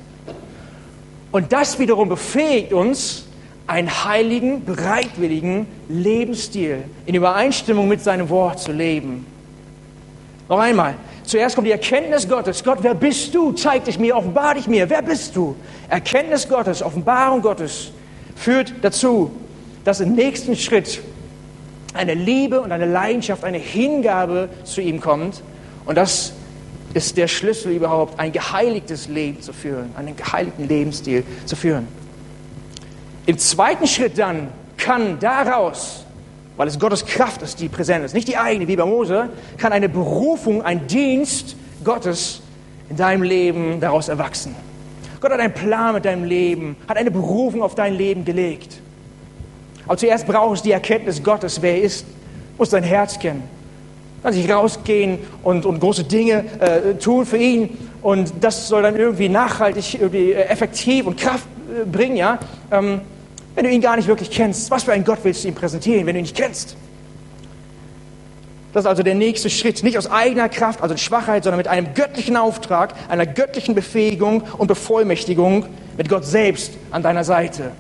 [1.33, 3.25] Und das wiederum befähigt uns,
[3.67, 9.27] einen heiligen, bereitwilligen Lebensstil in Übereinstimmung mit seinem Wort zu leben.
[10.49, 12.63] Noch einmal, zuerst kommt die Erkenntnis Gottes.
[12.63, 13.51] Gott, wer bist du?
[13.51, 14.89] Zeig dich mir, offenbar dich mir.
[14.89, 15.57] Wer bist du?
[15.89, 17.91] Erkenntnis Gottes, Offenbarung Gottes
[18.37, 19.33] führt dazu,
[19.85, 21.01] dass im nächsten Schritt
[21.95, 25.43] eine Liebe und eine Leidenschaft, eine Hingabe zu ihm kommt.
[25.85, 26.33] Und das
[26.95, 31.89] ist der Schlüssel überhaupt, ein geheiligtes Leben zu führen, einen geheiligten Lebensstil zu führen.
[33.27, 36.05] Im zweiten Schritt dann kann daraus,
[36.57, 39.73] weil es Gottes Kraft ist, die präsent ist, nicht die eigene, wie bei Mose, kann
[39.73, 42.43] eine Berufung, ein Dienst Gottes
[42.91, 44.55] in deinem Leben daraus erwachsen.
[45.21, 48.81] Gott hat einen Plan mit deinem Leben, hat eine Berufung auf dein Leben gelegt.
[49.87, 52.07] Aber zuerst brauchst du die Erkenntnis Gottes, wer er ist,
[52.59, 53.43] musst dein Herz kennen.
[54.23, 58.97] Kann sich rausgehen und, und große Dinge äh, tun für ihn und das soll dann
[58.97, 62.39] irgendwie nachhaltig, irgendwie äh, effektiv und Kraft äh, bringen, ja.
[62.71, 63.01] Ähm,
[63.55, 66.07] wenn du ihn gar nicht wirklich kennst, was für einen Gott willst du ihm präsentieren,
[66.07, 66.77] wenn du ihn nicht kennst?
[68.73, 71.93] Das ist also der nächste Schritt, nicht aus eigener Kraft, also Schwachheit, sondern mit einem
[71.95, 75.67] göttlichen Auftrag, einer göttlichen Befähigung und Bevollmächtigung
[75.99, 77.73] mit Gott selbst an deiner Seite.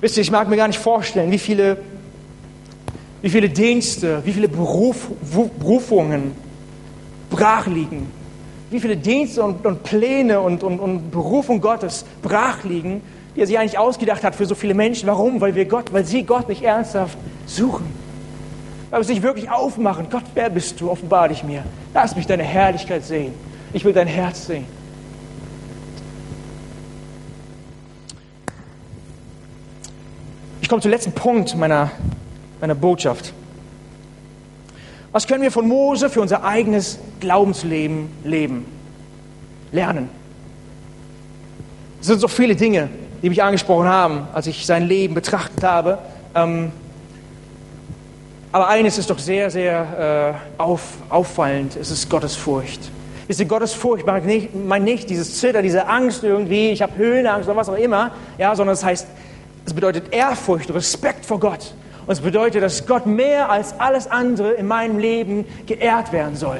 [0.00, 1.78] Wisst ihr, ich mag mir gar nicht vorstellen, wie viele,
[3.20, 5.08] wie viele Dienste, wie viele Beruf,
[5.58, 6.32] Berufungen
[7.30, 8.10] brach liegen,
[8.70, 13.02] wie viele Dienste und, und Pläne und, und, und Berufung Gottes brach liegen,
[13.34, 15.08] die er sich eigentlich ausgedacht hat für so viele Menschen.
[15.08, 15.40] Warum?
[15.40, 17.86] Weil wir Gott, weil sie Gott nicht ernsthaft suchen.
[18.90, 20.06] Weil wir sich wirklich aufmachen.
[20.10, 20.90] Gott, wer bist du?
[20.90, 21.64] Offenbar dich mir.
[21.92, 23.34] Lass mich deine Herrlichkeit sehen.
[23.72, 24.77] Ich will dein Herz sehen.
[30.68, 31.90] Ich komme zum letzten Punkt meiner,
[32.60, 33.32] meiner Botschaft.
[35.12, 38.66] Was können wir von Mose für unser eigenes Glaubensleben leben,
[39.72, 40.10] lernen?
[42.02, 42.90] Es sind so viele Dinge,
[43.22, 46.00] die mich angesprochen haben, als ich sein Leben betrachtet habe.
[46.34, 46.70] Ähm,
[48.52, 52.90] aber eines ist doch sehr, sehr äh, auf, auffallend, es ist Gottesfurcht.
[53.26, 57.56] Ihr, Gottesfurcht meint nicht, meint nicht dieses Zitter, diese Angst irgendwie, ich habe Höhenangst oder
[57.56, 59.06] was auch immer, ja, sondern es heißt,
[59.68, 61.74] es bedeutet Ehrfurcht, Respekt vor Gott.
[62.06, 66.58] Und es bedeutet, dass Gott mehr als alles andere in meinem Leben geehrt werden soll.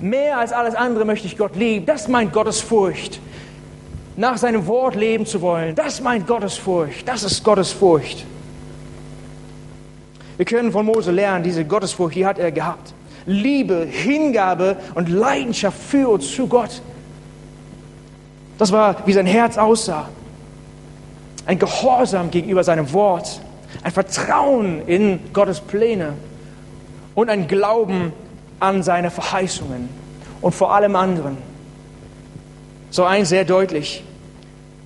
[0.00, 1.84] Mehr als alles andere möchte ich Gott lieben.
[1.84, 3.18] Das meint Gottesfurcht.
[4.16, 7.08] Nach seinem Wort leben zu wollen, das meint Gottesfurcht.
[7.08, 8.24] Das ist Gottesfurcht.
[10.36, 12.94] Wir können von Mose lernen, diese Gottesfurcht, die hat er gehabt.
[13.26, 16.82] Liebe, Hingabe und Leidenschaft für uns zu Gott.
[18.58, 20.08] Das war, wie sein Herz aussah.
[21.46, 23.40] Ein Gehorsam gegenüber seinem Wort
[23.82, 26.14] ein Vertrauen in Gottes Pläne
[27.14, 28.12] und ein Glauben
[28.60, 29.88] an seine Verheißungen
[30.40, 31.38] und vor allem anderen.
[32.90, 34.04] So eins sehr deutlich.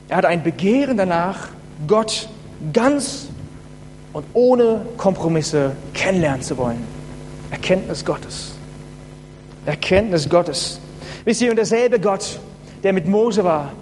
[0.08, 1.48] Er hat ein Begehren danach,
[1.86, 2.28] Gott
[2.72, 3.26] ganz
[4.12, 6.86] und ohne Kompromisse kennenlernen zu wollen.
[7.50, 8.52] Erkenntnis Gottes.
[9.66, 10.80] Erkenntnis Gottes.
[11.24, 12.38] Wisst ihr, und derselbe Gott,
[12.82, 13.72] der mit Mose war,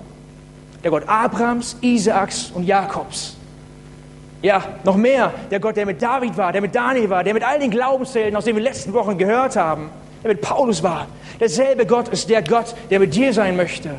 [0.84, 3.36] der Gott Abrahams, Isaaks und Jakobs,
[4.44, 7.42] ja, noch mehr, der Gott, der mit David war, der mit Daniel war, der mit
[7.42, 9.88] all den Glaubenshelden, aus denen wir letzten Wochen gehört haben,
[10.22, 11.06] der mit Paulus war.
[11.40, 13.94] Derselbe Gott ist der Gott, der mit dir sein möchte,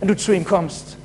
[0.00, 0.96] wenn du zu ihm kommst.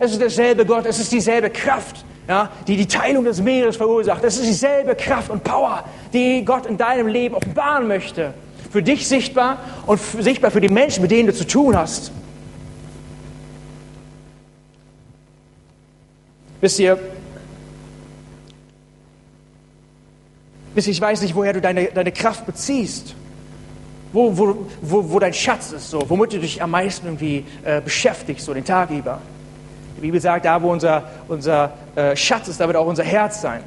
[0.00, 4.24] Es ist derselbe Gott, es ist dieselbe Kraft, ja, die die Teilung des Meeres verursacht.
[4.24, 8.34] Es ist dieselbe Kraft und Power, die Gott in deinem Leben offenbaren möchte.
[8.72, 12.10] Für dich sichtbar und sichtbar für die Menschen, mit denen du zu tun hast.
[16.62, 16.96] Wisst ihr,
[20.74, 23.14] Ich weiß nicht, woher du deine, deine Kraft beziehst.
[24.12, 27.80] Wo, wo, wo, wo dein Schatz ist, so, womit du dich am meisten irgendwie äh,
[27.80, 29.20] beschäftigst, so den Tag über.
[29.96, 33.40] Die Bibel sagt, da wo unser, unser äh, Schatz ist, da wird auch unser Herz
[33.40, 33.62] sein.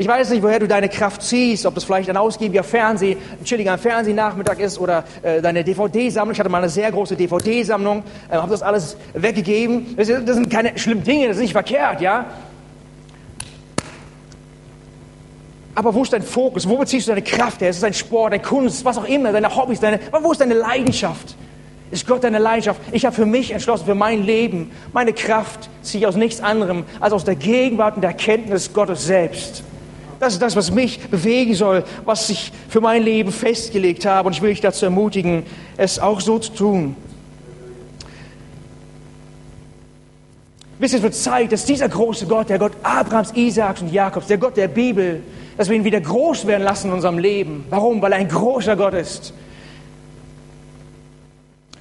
[0.00, 3.44] Ich weiß nicht, woher du deine Kraft ziehst, ob das vielleicht ein ausgiebiger Fernseh, ein
[3.44, 6.34] chilliger Fernsehnachmittag ist oder äh, deine DVD-Sammlung.
[6.34, 9.96] Ich hatte mal eine sehr große DVD-Sammlung, äh, habe das alles weggegeben.
[9.96, 12.26] Das, das sind keine schlimmen Dinge, das ist nicht verkehrt, ja.
[15.74, 16.68] Aber wo ist dein Fokus?
[16.68, 17.70] Wo beziehst du deine Kraft her?
[17.70, 20.54] Ist es dein Sport, deine Kunst, was auch immer, deine Hobbys, deine, wo ist deine
[20.54, 21.34] Leidenschaft?
[21.90, 22.80] Ist Gott deine Leidenschaft?
[22.92, 26.84] Ich habe für mich entschlossen, für mein Leben, meine Kraft ziehe ich aus nichts anderem
[27.00, 29.64] als aus der Gegenwart und der Erkenntnis Gottes selbst.
[30.20, 34.26] Das ist das, was mich bewegen soll, was ich für mein Leben festgelegt habe.
[34.26, 35.44] Und ich will dich dazu ermutigen,
[35.76, 36.96] es auch so zu tun.
[40.80, 44.28] Wisst ihr, es wird Zeit, dass dieser große Gott, der Gott Abrahams, Isaaks und Jakobs,
[44.28, 45.22] der Gott der Bibel,
[45.56, 47.64] dass wir ihn wieder groß werden lassen in unserem Leben.
[47.70, 48.00] Warum?
[48.00, 49.32] Weil er ein großer Gott ist.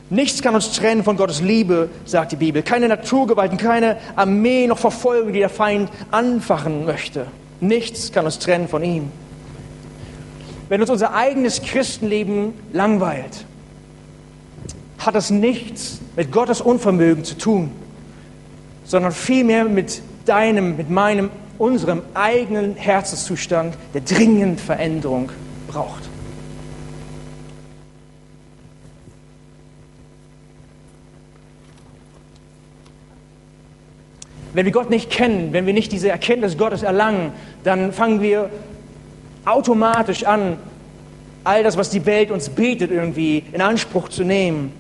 [0.10, 2.64] Nichts kann uns trennen von Gottes Liebe, sagt die Bibel.
[2.64, 7.28] Keine Naturgewalten, keine Armee noch Verfolgung, die der Feind anfachen möchte.
[7.60, 9.12] Nichts kann uns trennen von ihm.
[10.70, 13.46] Wenn uns unser eigenes Christenleben langweilt,
[15.00, 17.72] hat das nichts mit Gottes Unvermögen zu tun,
[18.84, 25.32] sondern vielmehr mit deinem, mit meinem, unserem eigenen Herzenszustand, der dringend Veränderung
[25.68, 26.07] braucht.
[34.58, 37.32] Wenn wir Gott nicht kennen, wenn wir nicht diese Erkenntnis Gottes erlangen,
[37.64, 38.50] dann fangen wir
[39.46, 40.58] automatisch an,
[41.44, 44.72] all das, was die Welt uns bietet, irgendwie in Anspruch zu nehmen.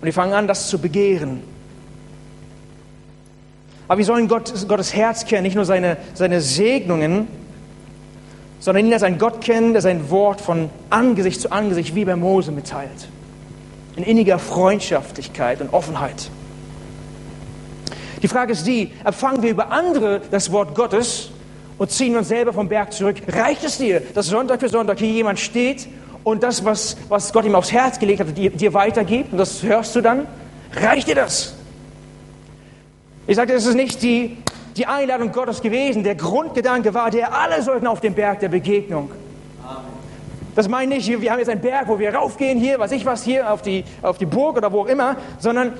[0.00, 1.42] Und wir fangen an, das zu begehren.
[3.86, 7.28] Aber wir sollen Gott, Gottes Herz kennen, nicht nur seine, seine Segnungen,
[8.60, 12.16] sondern ihn als einen Gott kennen, der sein Wort von Angesicht zu Angesicht wie bei
[12.16, 13.08] Mose mitteilt.
[13.94, 16.30] In inniger Freundschaftlichkeit und Offenheit.
[18.22, 21.30] Die Frage ist die, empfangen wir über andere das Wort Gottes
[21.78, 23.16] und ziehen uns selber vom Berg zurück?
[23.28, 25.88] Reicht es dir, dass Sonntag für Sonntag hier jemand steht
[26.24, 29.62] und das, was, was Gott ihm aufs Herz gelegt hat, dir, dir weitergibt und das
[29.62, 30.26] hörst du dann?
[30.74, 31.54] Reicht dir das?
[33.26, 34.38] Ich sagte, es ist nicht die,
[34.76, 36.02] die Einladung Gottes gewesen.
[36.02, 39.10] Der Grundgedanke war, der alle sollten auf den Berg der Begegnung.
[40.54, 43.22] Das meine ich, wir haben jetzt einen Berg, wo wir raufgehen, hier, was ich was,
[43.22, 45.74] hier auf die, auf die Burg oder wo auch immer, sondern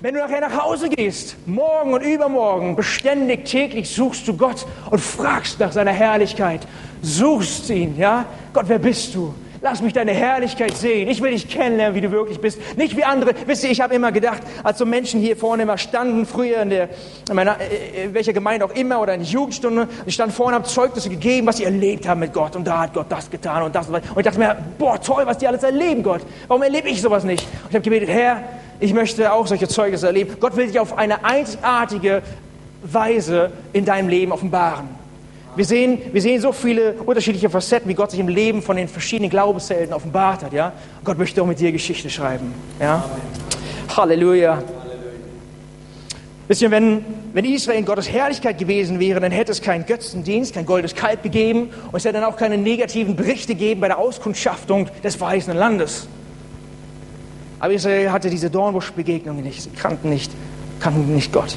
[0.00, 5.00] wenn du nachher nach Hause gehst, morgen und übermorgen, beständig, täglich suchst du Gott und
[5.00, 6.66] fragst nach seiner Herrlichkeit,
[7.02, 8.24] suchst ihn, ja?
[8.52, 9.34] Gott, wer bist du?
[9.62, 11.06] Lass mich deine Herrlichkeit sehen.
[11.08, 12.58] Ich will dich kennenlernen, wie du wirklich bist.
[12.78, 13.34] Nicht wie andere.
[13.44, 16.70] Wisst ihr, ich habe immer gedacht, als so Menschen hier vorne immer standen, früher in,
[16.70, 16.88] der,
[17.28, 20.54] in, meiner, äh, in welcher Gemeinde auch immer oder in der Jugendstunde, ich stand vorne,
[20.54, 22.56] habe Zeugnisse gegeben, was sie erlebt haben mit Gott.
[22.56, 23.88] Und da hat Gott das getan und das.
[23.90, 26.22] Und ich dachte mir, boah, toll, was die alles erleben, Gott.
[26.48, 27.42] Warum erlebe ich sowas nicht?
[27.42, 28.42] Und ich habe gebetet, Herr,
[28.80, 30.36] ich möchte auch solche Zeugnisse erleben.
[30.40, 32.22] Gott will dich auf eine einzigartige
[32.82, 34.88] Weise in deinem Leben offenbaren.
[35.56, 38.88] Wir sehen, wir sehen so viele unterschiedliche Facetten, wie Gott sich im Leben von den
[38.88, 40.52] verschiedenen Glaubenshelden offenbart hat.
[40.52, 40.72] Ja?
[41.04, 42.54] Gott möchte auch mit dir Geschichte schreiben.
[42.80, 43.04] Ja?
[43.94, 44.62] Halleluja.
[46.46, 50.54] Wisst ihr, wenn, wenn Israel in Gottes Herrlichkeit gewesen wäre, dann hätte es keinen Götzendienst,
[50.54, 53.98] kein goldes Kalb gegeben und es hätte dann auch keine negativen Berichte gegeben bei der
[53.98, 56.08] Auskundschaftung des verheißenen Landes.
[57.60, 59.62] Aber Israel hatte diese Dornbuschbegegnungen nicht.
[59.62, 60.32] Sie kannten nicht,
[60.80, 61.56] kannten nicht Gott.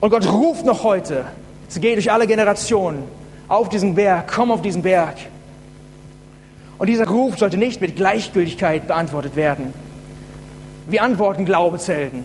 [0.00, 1.26] Und Gott ruft noch heute.
[1.68, 3.04] Es geht durch alle Generationen
[3.48, 4.32] auf diesen Berg.
[4.34, 5.16] Komm auf diesen Berg.
[6.78, 9.74] Und dieser Ruf sollte nicht mit Gleichgültigkeit beantwortet werden.
[10.88, 12.24] Wir antworten Glaubenshelden.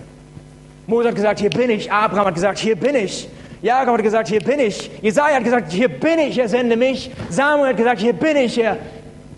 [0.88, 1.92] Mose hat gesagt, hier bin ich.
[1.92, 3.28] Abraham hat gesagt, hier bin ich.
[3.62, 4.90] Jakob hat gesagt, hier bin ich.
[5.02, 7.12] Jesaja hat gesagt, hier bin ich, er sende mich.
[7.30, 8.78] Samuel hat gesagt, hier bin ich, er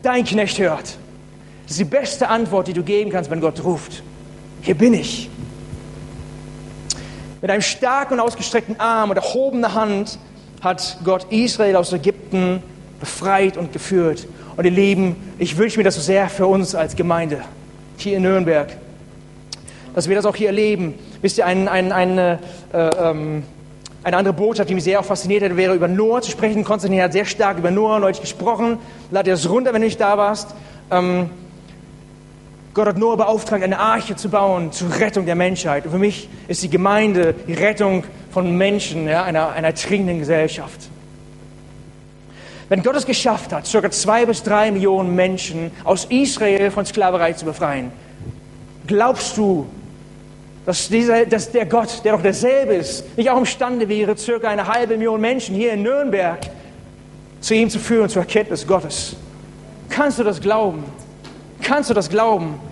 [0.03, 0.97] dein Knecht hört.
[1.67, 4.01] Das ist die beste Antwort, die du geben kannst, wenn Gott ruft.
[4.61, 5.29] Hier bin ich.
[7.41, 10.17] Mit einem starken und ausgestreckten Arm und erhobener Hand
[10.61, 12.63] hat Gott Israel aus Ägypten
[13.01, 14.27] befreit und geführt.
[14.55, 17.41] Und ihr Lieben, ich wünsche mir das so sehr für uns als Gemeinde
[17.97, 18.69] hier in Nürnberg,
[19.93, 20.93] dass wir das auch hier erleben.
[21.21, 22.39] Wisst ihr, ein, ein, eine,
[22.71, 23.43] äh, ähm,
[24.03, 26.63] eine andere Botschaft, die mich sehr auch fasziniert hätte, wäre über Noah zu sprechen.
[26.63, 28.77] Konstantin hat sehr stark über Noah neulich gesprochen.
[29.11, 30.55] Lad dir das runter, wenn du nicht da warst.
[30.91, 31.29] Ähm,
[32.77, 35.85] Gott hat Noah beauftragt, eine Arche zu bauen zur Rettung der Menschheit.
[35.85, 40.81] Und für mich ist die Gemeinde die Rettung von Menschen, ja, einer, einer trinkenden Gesellschaft.
[42.69, 43.89] Wenn Gott es geschafft hat, ca.
[43.89, 47.91] zwei bis drei Millionen Menschen aus Israel von Sklaverei zu befreien,
[48.85, 49.65] glaubst du,
[50.67, 54.47] dass, dieser, dass der Gott, der doch derselbe ist, nicht auch imstande wäre, ca.
[54.47, 56.41] eine halbe Million Menschen hier in Nürnberg
[57.39, 59.15] zu ihm zu führen, zur Erkenntnis Gottes?
[59.89, 60.83] Kannst du das glauben?
[61.63, 62.66] Kannst du das glauben?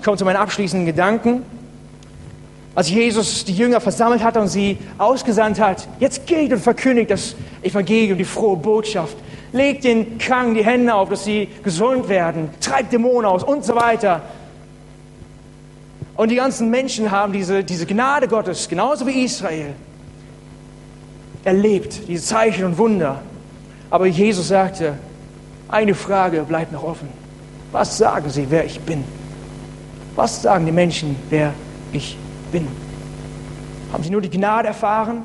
[0.00, 1.42] Ich komme zu meinen abschließenden Gedanken.
[2.74, 7.36] Als Jesus die Jünger versammelt hatte und sie ausgesandt hat, jetzt geht und verkündigt das
[7.60, 9.14] Evangelium, die frohe Botschaft.
[9.52, 12.48] Legt den Kranken die Hände auf, dass sie gesund werden.
[12.62, 14.22] Treibt Dämonen aus und so weiter.
[16.16, 19.74] Und die ganzen Menschen haben diese, diese Gnade Gottes, genauso wie Israel,
[21.44, 23.20] erlebt, diese Zeichen und Wunder.
[23.90, 24.94] Aber Jesus sagte,
[25.68, 27.08] eine Frage bleibt noch offen.
[27.70, 29.04] Was sagen sie, wer ich bin?
[30.16, 31.52] Was sagen die Menschen, wer
[31.92, 32.16] ich
[32.52, 32.66] bin?
[33.92, 35.22] Haben sie nur die Gnade erfahren?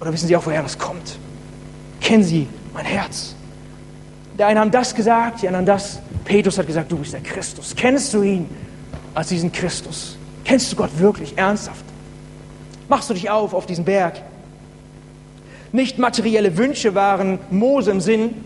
[0.00, 1.18] Oder wissen sie auch, woher das kommt?
[2.00, 3.34] Kennen sie mein Herz?
[4.38, 6.00] Die einen haben das gesagt, die anderen das.
[6.24, 7.74] Petrus hat gesagt, du bist der Christus.
[7.76, 8.48] Kennst du ihn
[9.14, 10.16] als diesen Christus?
[10.44, 11.84] Kennst du Gott wirklich ernsthaft?
[12.92, 14.20] machst du dich auf auf diesen Berg.
[15.72, 18.44] Nicht materielle Wünsche waren Mose im Sinn,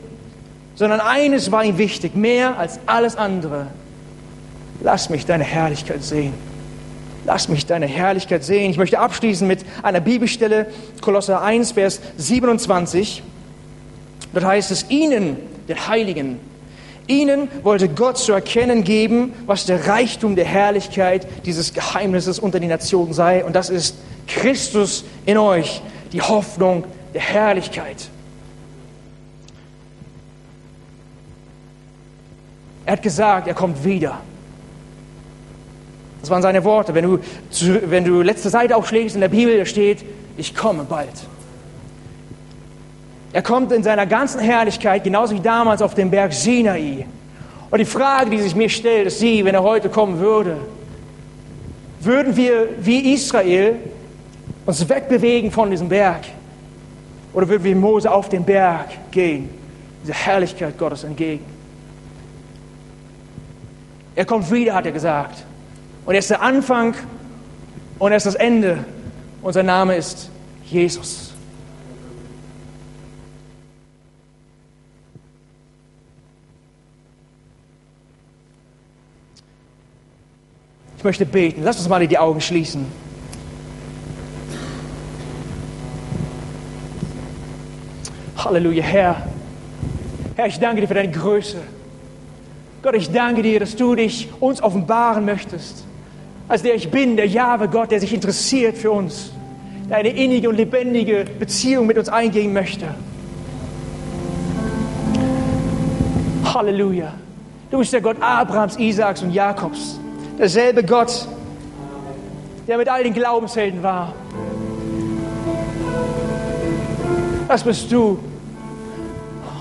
[0.76, 3.66] sondern eines war ihm wichtig, mehr als alles andere.
[4.80, 6.34] Lass mich deine Herrlichkeit sehen.
[7.24, 8.70] Lass mich deine Herrlichkeit sehen.
[8.70, 10.66] Ich möchte abschließen mit einer Bibelstelle,
[11.00, 13.22] Kolosser 1, Vers 27.
[14.32, 15.36] Dort heißt es, ihnen,
[15.68, 16.38] den Heiligen,
[17.08, 22.68] ihnen wollte Gott zu erkennen geben, was der Reichtum der Herrlichkeit dieses Geheimnisses unter den
[22.68, 23.44] Nationen sei.
[23.44, 23.96] Und das ist
[24.28, 28.08] Christus in euch, die Hoffnung der Herrlichkeit.
[32.84, 34.20] Er hat gesagt, er kommt wieder.
[36.20, 36.94] Das waren seine Worte.
[36.94, 37.18] Wenn du,
[37.90, 40.04] wenn du letzte Seite aufschlägst in der Bibel, da steht,
[40.36, 41.08] ich komme bald.
[43.32, 47.06] Er kommt in seiner ganzen Herrlichkeit, genauso wie damals auf dem Berg Sinai.
[47.70, 50.56] Und die Frage, die sich mir stellt, ist sie, wenn er heute kommen würde,
[52.00, 53.76] würden wir wie Israel
[54.64, 56.22] uns wegbewegen von diesem Berg?
[57.32, 59.50] Oder würden wir Mose auf den Berg gehen,
[60.02, 61.44] dieser Herrlichkeit Gottes entgegen?
[64.14, 65.44] Er kommt wieder, hat er gesagt.
[66.06, 66.94] Und er ist der Anfang
[67.98, 68.84] und er ist das Ende.
[69.42, 70.30] Und sein Name ist
[70.64, 71.32] Jesus.
[80.96, 81.62] Ich möchte beten.
[81.64, 82.86] Lass uns mal die Augen schließen.
[88.36, 89.26] Halleluja, Herr.
[90.36, 91.58] Herr, ich danke dir für deine Größe.
[92.82, 95.85] Gott, ich danke dir, dass du dich uns offenbaren möchtest.
[96.48, 99.32] Als der ich bin, der Jahwe Gott, der sich interessiert für uns,
[99.88, 102.86] der eine innige und lebendige Beziehung mit uns eingehen möchte.
[106.44, 107.12] Halleluja.
[107.70, 109.98] Du bist der Gott Abrahams, Isaaks und Jakobs.
[110.38, 111.26] Derselbe Gott,
[112.68, 114.14] der mit all den Glaubenshelden war.
[117.48, 118.18] Das bist du.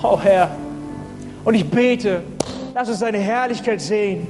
[0.02, 0.50] Oh Herr.
[1.44, 2.22] Und ich bete,
[2.78, 4.26] Lass uns seine Herrlichkeit sehen.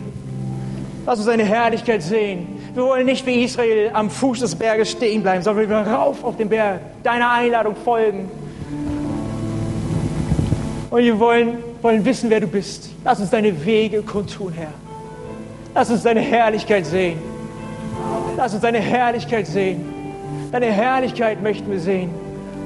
[1.06, 2.58] Lass uns seine Herrlichkeit sehen.
[2.74, 6.24] Wir wollen nicht wie Israel am Fuß des Berges stehen bleiben, sondern wir wollen rauf
[6.24, 8.28] auf den Berg, deiner Einladung folgen.
[10.90, 12.90] Und wir wollen, wollen wissen, wer du bist.
[13.04, 14.72] Lass uns deine Wege kundtun, Herr.
[15.74, 17.18] Lass uns deine Herrlichkeit sehen.
[18.36, 19.84] Lass uns deine Herrlichkeit sehen.
[20.50, 22.10] Deine Herrlichkeit möchten wir sehen.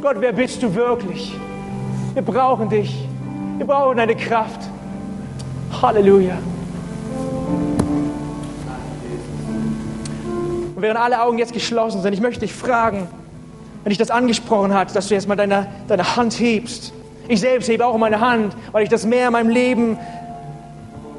[0.01, 1.35] Gott, wer bist du wirklich?
[2.15, 3.07] Wir brauchen dich.
[3.59, 4.61] Wir brauchen deine Kraft.
[5.83, 6.39] Halleluja.
[10.81, 13.07] Und während alle Augen jetzt geschlossen sind, ich möchte dich fragen,
[13.85, 16.95] wenn ich das angesprochen hat, dass du jetzt mal deine, deine Hand hebst.
[17.29, 19.99] Ich selbst hebe auch meine Hand, weil ich das mehr in meinem Leben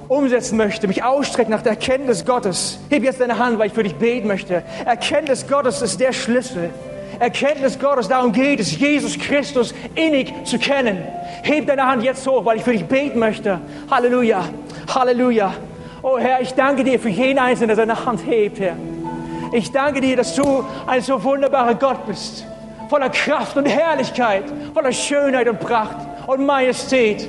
[0.07, 2.79] umsetzen möchte, mich ausstrecken nach der Erkenntnis Gottes.
[2.89, 4.63] Heb jetzt deine Hand, weil ich für dich beten möchte.
[4.83, 6.71] Erkenntnis Gottes ist der Schlüssel.
[7.19, 10.97] Erkenntnis Gottes, darum geht es, Jesus Christus innig zu kennen.
[11.43, 13.59] Heb deine Hand jetzt hoch, weil ich für dich beten möchte.
[13.91, 14.43] Halleluja,
[14.91, 15.53] Halleluja.
[16.01, 18.75] Oh Herr, ich danke dir für jeden Einzelnen, der seine Hand hebt, Herr.
[19.51, 22.45] Ich danke dir, dass du ein so wunderbarer Gott bist,
[22.89, 24.43] voller Kraft und Herrlichkeit,
[24.73, 25.97] voller Schönheit und Pracht
[26.27, 27.27] und Majestät.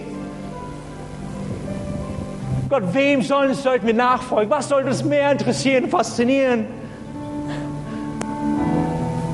[2.69, 4.51] Gott, wem sonst sollten wir nachfolgen?
[4.51, 6.67] Was sollte uns mehr interessieren, faszinieren?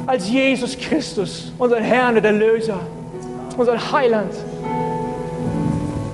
[0.09, 2.81] als Jesus Christus, unser Herr und Erlöser,
[3.59, 4.33] unser Heiland.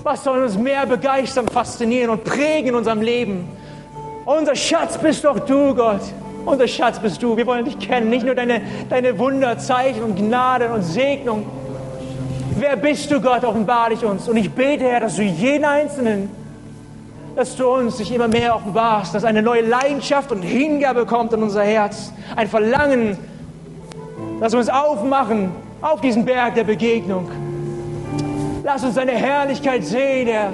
[0.02, 3.48] Was soll uns mehr begeistern, faszinieren und prägen in unserem Leben?
[4.24, 6.00] Unser Schatz bist doch du, Gott.
[6.44, 7.36] Unser Schatz bist du.
[7.36, 8.10] Wir wollen dich kennen.
[8.10, 11.46] Nicht nur deine, deine Wunder, Zeichen und Gnade und Segnung.
[12.58, 13.44] Wer bist du, Gott?
[13.44, 14.28] Offenbar dich uns.
[14.28, 16.30] Und ich bete, Herr, dass du jeden Einzelnen,
[17.34, 21.42] dass du uns dich immer mehr offenbarst, dass eine neue Leidenschaft und Hingabe kommt in
[21.42, 22.12] unser Herz.
[22.36, 23.18] Ein Verlangen
[24.40, 27.30] Lass uns aufmachen auf diesen Berg der Begegnung.
[28.64, 30.52] Lass uns deine Herrlichkeit sehen, Herr.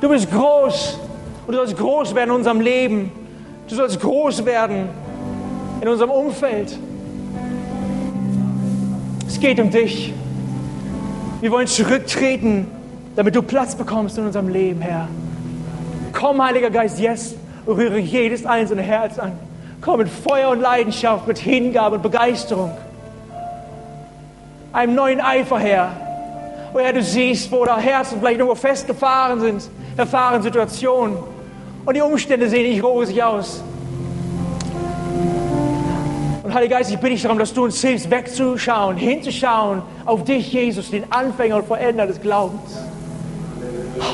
[0.00, 0.98] Du bist groß
[1.46, 3.12] und du sollst groß werden in unserem Leben.
[3.68, 4.88] Du sollst groß werden
[5.80, 6.78] in unserem Umfeld.
[9.26, 10.12] Es geht um dich.
[11.40, 12.66] Wir wollen zurücktreten,
[13.16, 15.08] damit du Platz bekommst in unserem Leben, Herr.
[16.12, 17.36] Komm, Heiliger Geist, jetzt
[17.66, 19.32] rühre jedes einzelne Herz an.
[19.80, 22.70] Komm mit Feuer und Leidenschaft, mit Hingabe und Begeisterung.
[24.72, 25.90] Einem neuen Eifer, Herr.
[26.74, 31.16] Oh Herr, du siehst, wo da Herzen vielleicht irgendwo festgefahren sind, erfahren Situationen.
[31.84, 33.62] Und die Umstände sehen nicht rosig aus.
[36.42, 40.52] Und Heiliger Geist, ich bitte dich darum, dass du uns hilfst, wegzuschauen, hinzuschauen auf dich,
[40.52, 42.78] Jesus, den Anfänger und Veränder des Glaubens.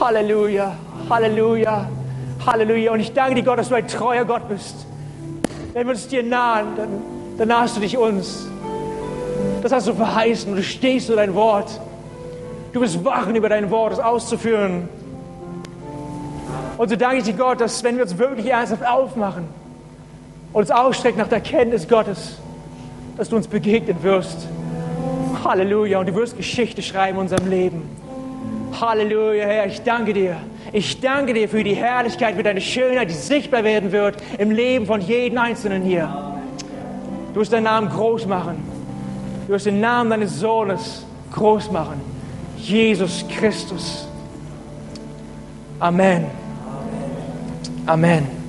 [0.00, 0.74] Halleluja,
[1.08, 1.88] Halleluja,
[2.46, 2.92] Halleluja.
[2.92, 4.86] Und ich danke dir, Gott, dass du ein treuer Gott bist
[5.72, 6.88] wenn wir uns dir nahen, dann,
[7.38, 8.46] dann hast du dich uns.
[9.62, 11.80] Das hast du verheißen und du stehst zu dein Wort.
[12.72, 14.88] Du bist wachen über dein Wort, es auszuführen.
[16.80, 19.44] Und so danke ich dir, Gott, dass wenn wir uns wirklich ernsthaft aufmachen
[20.54, 22.38] und uns ausstrecken nach der Kenntnis Gottes,
[23.18, 24.48] dass du uns begegnen wirst.
[25.44, 26.00] Halleluja.
[26.00, 27.82] Und du wirst Geschichte schreiben in unserem Leben.
[28.80, 30.38] Halleluja, Herr, ich danke dir.
[30.72, 34.86] Ich danke dir für die Herrlichkeit, für deine Schönheit, die sichtbar werden wird im Leben
[34.86, 36.08] von jedem Einzelnen hier.
[37.34, 38.56] Du wirst deinen Namen groß machen.
[39.46, 42.00] Du wirst den Namen deines Sohnes groß machen.
[42.56, 44.08] Jesus Christus.
[45.78, 46.40] Amen.
[47.88, 48.39] Amen.